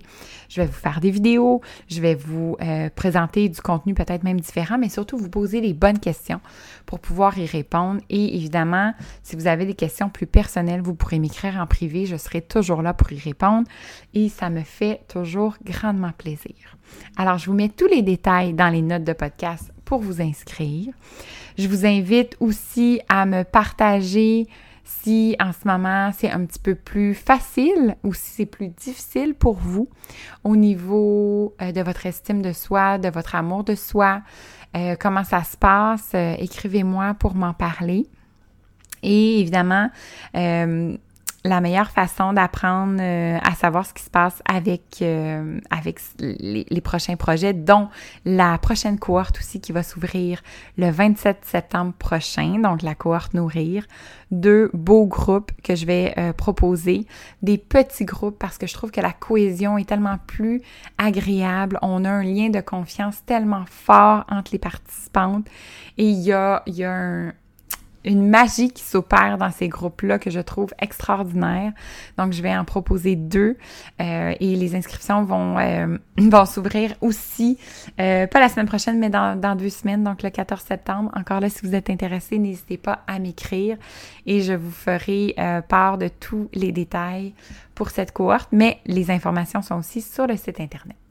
Je 0.49 0.61
vais 0.61 0.67
vous 0.67 0.73
faire 0.73 0.99
des 1.01 1.11
vidéos, 1.11 1.61
je 1.87 2.01
vais 2.01 2.15
vous 2.15 2.55
euh, 2.61 2.89
présenter 2.95 3.49
du 3.49 3.61
contenu 3.61 3.93
peut-être 3.93 4.23
même 4.23 4.39
différent, 4.39 4.77
mais 4.77 4.89
surtout 4.89 5.17
vous 5.17 5.29
poser 5.29 5.61
les 5.61 5.73
bonnes 5.73 5.99
questions 5.99 6.39
pour 6.85 6.99
pouvoir 6.99 7.37
y 7.37 7.45
répondre. 7.45 8.01
Et 8.09 8.35
évidemment, 8.35 8.93
si 9.23 9.35
vous 9.35 9.47
avez 9.47 9.65
des 9.65 9.73
questions 9.73 10.09
plus 10.09 10.27
personnelles, 10.27 10.81
vous 10.81 10.95
pourrez 10.95 11.19
m'écrire 11.19 11.57
en 11.57 11.67
privé. 11.67 12.05
Je 12.05 12.15
serai 12.15 12.41
toujours 12.41 12.81
là 12.81 12.93
pour 12.93 13.11
y 13.11 13.19
répondre 13.19 13.67
et 14.13 14.29
ça 14.29 14.49
me 14.49 14.61
fait 14.61 15.01
toujours 15.07 15.55
grandement 15.63 16.11
plaisir. 16.17 16.77
Alors, 17.17 17.37
je 17.37 17.47
vous 17.47 17.55
mets 17.55 17.69
tous 17.69 17.87
les 17.87 18.01
détails 18.01 18.53
dans 18.53 18.69
les 18.69 18.81
notes 18.81 19.03
de 19.03 19.13
podcast 19.13 19.71
pour 19.85 19.99
vous 19.99 20.21
inscrire. 20.21 20.93
Je 21.57 21.67
vous 21.67 21.85
invite 21.85 22.35
aussi 22.39 23.01
à 23.07 23.25
me 23.25 23.43
partager 23.43 24.47
si 24.85 25.35
en 25.39 25.51
ce 25.51 25.67
moment 25.67 26.11
c'est 26.15 26.29
un 26.29 26.45
petit 26.45 26.59
peu 26.59 26.75
plus 26.75 27.13
facile 27.15 27.95
ou 28.03 28.13
si 28.13 28.29
c'est 28.29 28.45
plus 28.45 28.69
difficile 28.69 29.33
pour 29.33 29.55
vous 29.55 29.89
au 30.43 30.55
niveau 30.55 31.55
euh, 31.61 31.71
de 31.71 31.81
votre 31.81 32.05
estime 32.05 32.41
de 32.41 32.53
soi, 32.53 32.97
de 32.97 33.09
votre 33.09 33.35
amour 33.35 33.63
de 33.63 33.75
soi, 33.75 34.21
euh, 34.75 34.95
comment 34.99 35.23
ça 35.23 35.43
se 35.43 35.57
passe, 35.57 36.11
euh, 36.13 36.35
écrivez-moi 36.37 37.15
pour 37.15 37.35
m'en 37.35 37.53
parler. 37.53 38.05
Et 39.01 39.39
évidemment, 39.39 39.91
la 41.45 41.61
meilleure 41.61 41.91
façon 41.91 42.33
d'apprendre 42.33 42.97
euh, 42.99 43.37
à 43.41 43.53
savoir 43.53 43.85
ce 43.85 43.93
qui 43.93 44.03
se 44.03 44.09
passe 44.09 44.41
avec, 44.45 44.97
euh, 45.01 45.59
avec 45.69 45.99
les, 46.19 46.81
prochains 46.81 47.15
projets, 47.15 47.53
dont 47.53 47.87
la 48.25 48.57
prochaine 48.57 48.97
cohorte 48.97 49.37
aussi 49.37 49.61
qui 49.61 49.71
va 49.71 49.83
s'ouvrir 49.83 50.41
le 50.77 50.89
27 50.89 51.45
septembre 51.45 51.93
prochain, 51.93 52.59
donc 52.59 52.81
la 52.81 52.95
cohorte 52.95 53.33
Nourrir. 53.35 53.85
Deux 54.31 54.71
beaux 54.73 55.05
groupes 55.05 55.51
que 55.63 55.75
je 55.75 55.85
vais 55.85 56.13
euh, 56.17 56.33
proposer, 56.33 57.05
des 57.43 57.59
petits 57.59 58.05
groupes 58.05 58.39
parce 58.39 58.57
que 58.57 58.65
je 58.65 58.73
trouve 58.73 58.89
que 58.89 59.01
la 59.01 59.13
cohésion 59.13 59.77
est 59.77 59.87
tellement 59.87 60.17
plus 60.25 60.63
agréable. 60.97 61.77
On 61.83 62.05
a 62.05 62.09
un 62.09 62.23
lien 62.23 62.49
de 62.49 62.59
confiance 62.59 63.23
tellement 63.25 63.65
fort 63.69 64.25
entre 64.29 64.51
les 64.51 64.59
participantes 64.59 65.47
et 65.99 66.09
il 66.09 66.19
y 66.21 66.31
a, 66.31 66.63
il 66.65 66.75
y 66.75 66.83
a 66.83 66.91
un, 66.91 67.33
une 68.05 68.27
magie 68.27 68.69
qui 68.69 68.83
s'opère 68.83 69.37
dans 69.37 69.51
ces 69.51 69.67
groupes-là 69.67 70.19
que 70.19 70.29
je 70.29 70.39
trouve 70.39 70.73
extraordinaire. 70.79 71.73
Donc, 72.17 72.33
je 72.33 72.41
vais 72.41 72.55
en 72.55 72.65
proposer 72.65 73.15
deux 73.15 73.57
euh, 74.01 74.33
et 74.39 74.55
les 74.55 74.75
inscriptions 74.75 75.23
vont, 75.23 75.57
euh, 75.59 75.97
vont 76.17 76.45
s'ouvrir 76.45 76.93
aussi, 77.01 77.57
euh, 77.99 78.27
pas 78.27 78.39
la 78.39 78.49
semaine 78.49 78.67
prochaine, 78.67 78.99
mais 78.99 79.09
dans, 79.09 79.39
dans, 79.39 79.55
deux 79.55 79.69
semaines, 79.69 80.03
donc 80.03 80.23
le 80.23 80.29
14 80.29 80.61
septembre. 80.61 81.11
Encore 81.15 81.39
là, 81.39 81.49
si 81.49 81.65
vous 81.65 81.75
êtes 81.75 81.89
intéressé, 81.89 82.37
n'hésitez 82.37 82.77
pas 82.77 83.03
à 83.07 83.19
m'écrire 83.19 83.77
et 84.25 84.41
je 84.41 84.53
vous 84.53 84.71
ferai 84.71 85.35
part 85.67 85.97
de 85.97 86.07
tous 86.07 86.49
les 86.53 86.71
détails 86.71 87.33
pour 87.73 87.89
cette 87.89 88.11
cohorte, 88.11 88.49
mais 88.51 88.79
les 88.85 89.11
informations 89.11 89.61
sont 89.61 89.75
aussi 89.75 90.01
sur 90.01 90.27
le 90.27 90.37
site 90.37 90.59
Internet. 90.59 91.04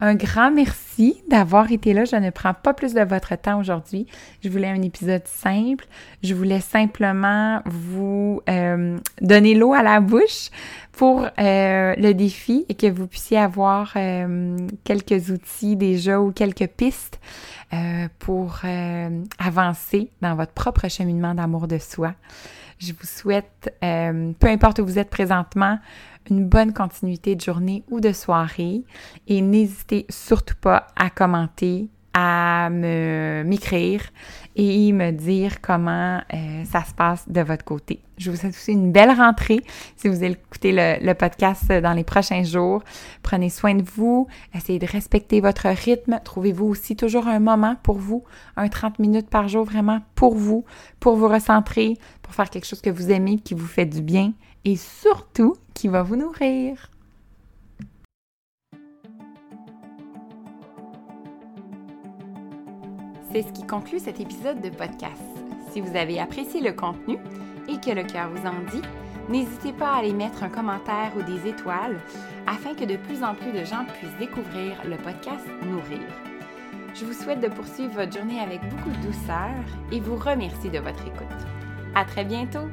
Un 0.00 0.14
grand 0.14 0.52
merci 0.52 1.22
d'avoir 1.28 1.72
été 1.72 1.92
là. 1.92 2.04
Je 2.04 2.14
ne 2.14 2.30
prends 2.30 2.54
pas 2.54 2.72
plus 2.72 2.94
de 2.94 3.00
votre 3.00 3.34
temps 3.36 3.58
aujourd'hui. 3.58 4.06
Je 4.44 4.48
voulais 4.48 4.68
un 4.68 4.82
épisode 4.82 5.26
simple. 5.26 5.86
Je 6.22 6.34
voulais 6.34 6.60
simplement 6.60 7.60
vous 7.66 8.40
euh, 8.48 8.96
donner 9.20 9.54
l'eau 9.54 9.74
à 9.74 9.82
la 9.82 10.00
bouche 10.00 10.50
pour 10.92 11.22
euh, 11.22 11.94
le 11.96 12.12
défi 12.12 12.64
et 12.68 12.74
que 12.74 12.86
vous 12.86 13.08
puissiez 13.08 13.38
avoir 13.38 13.92
euh, 13.96 14.56
quelques 14.84 15.30
outils 15.30 15.74
déjà 15.74 16.20
ou 16.20 16.30
quelques 16.32 16.68
pistes 16.68 17.20
pour 18.18 18.60
avancer 19.38 20.10
dans 20.22 20.34
votre 20.34 20.52
propre 20.52 20.88
cheminement 20.88 21.34
d'amour 21.34 21.68
de 21.68 21.76
soi. 21.76 22.14
Je 22.78 22.94
vous 22.94 23.04
souhaite, 23.06 23.76
peu 23.82 24.46
importe 24.46 24.78
où 24.78 24.86
vous 24.86 24.98
êtes 24.98 25.10
présentement, 25.10 25.78
une 26.30 26.46
bonne 26.46 26.72
continuité 26.72 27.34
de 27.34 27.40
journée 27.40 27.84
ou 27.90 28.00
de 28.00 28.12
soirée 28.12 28.84
et 29.26 29.40
n'hésitez 29.40 30.06
surtout 30.08 30.56
pas 30.60 30.86
à 30.96 31.10
commenter, 31.10 31.88
à 32.14 32.68
m'écrire 32.70 34.02
et 34.56 34.92
me 34.92 35.12
dire 35.12 35.60
comment 35.60 36.20
euh, 36.34 36.64
ça 36.64 36.82
se 36.82 36.92
passe 36.92 37.28
de 37.28 37.40
votre 37.42 37.64
côté. 37.64 38.00
Je 38.16 38.30
vous 38.30 38.36
souhaite 38.36 38.54
aussi 38.54 38.72
une 38.72 38.90
belle 38.90 39.12
rentrée 39.12 39.60
si 39.96 40.08
vous 40.08 40.24
écoutez 40.24 40.72
le, 40.72 41.04
le 41.04 41.14
podcast 41.14 41.70
dans 41.70 41.92
les 41.92 42.02
prochains 42.02 42.42
jours. 42.42 42.82
Prenez 43.22 43.50
soin 43.50 43.74
de 43.74 43.84
vous, 43.94 44.26
essayez 44.52 44.80
de 44.80 44.86
respecter 44.86 45.40
votre 45.40 45.68
rythme. 45.68 46.18
Trouvez-vous 46.24 46.66
aussi 46.66 46.96
toujours 46.96 47.28
un 47.28 47.38
moment 47.38 47.76
pour 47.84 47.98
vous, 47.98 48.24
un 48.56 48.68
30 48.68 48.98
minutes 48.98 49.30
par 49.30 49.46
jour 49.46 49.64
vraiment 49.64 50.00
pour 50.16 50.34
vous, 50.34 50.64
pour 50.98 51.14
vous 51.14 51.28
recentrer, 51.28 51.96
pour 52.22 52.34
faire 52.34 52.50
quelque 52.50 52.66
chose 52.66 52.80
que 52.80 52.90
vous 52.90 53.12
aimez, 53.12 53.38
qui 53.38 53.54
vous 53.54 53.66
fait 53.66 53.86
du 53.86 54.02
bien 54.02 54.32
et 54.64 54.76
surtout 54.76 55.56
qui 55.74 55.88
va 55.88 56.02
vous 56.02 56.16
nourrir. 56.16 56.90
C'est 63.32 63.42
ce 63.42 63.52
qui 63.52 63.66
conclut 63.66 63.98
cet 63.98 64.20
épisode 64.20 64.62
de 64.62 64.70
podcast. 64.70 65.22
Si 65.70 65.80
vous 65.80 65.96
avez 65.96 66.18
apprécié 66.18 66.60
le 66.62 66.72
contenu 66.72 67.18
et 67.68 67.78
que 67.78 67.90
le 67.90 68.02
cœur 68.02 68.30
vous 68.30 68.46
en 68.46 68.58
dit, 68.70 68.82
n'hésitez 69.28 69.72
pas 69.72 69.90
à 69.92 69.98
aller 69.98 70.14
mettre 70.14 70.42
un 70.42 70.48
commentaire 70.48 71.12
ou 71.16 71.22
des 71.22 71.48
étoiles 71.48 72.00
afin 72.46 72.74
que 72.74 72.84
de 72.84 72.96
plus 72.96 73.22
en 73.22 73.34
plus 73.34 73.52
de 73.52 73.64
gens 73.64 73.84
puissent 73.84 74.18
découvrir 74.18 74.82
le 74.86 74.96
podcast 74.96 75.44
Nourrir. 75.66 76.08
Je 76.94 77.04
vous 77.04 77.12
souhaite 77.12 77.40
de 77.40 77.48
poursuivre 77.48 77.92
votre 77.92 78.16
journée 78.16 78.40
avec 78.40 78.60
beaucoup 78.70 78.90
de 78.90 79.06
douceur 79.06 79.54
et 79.92 80.00
vous 80.00 80.16
remercie 80.16 80.70
de 80.70 80.78
votre 80.78 81.06
écoute. 81.06 81.46
À 81.94 82.04
très 82.04 82.24
bientôt! 82.24 82.68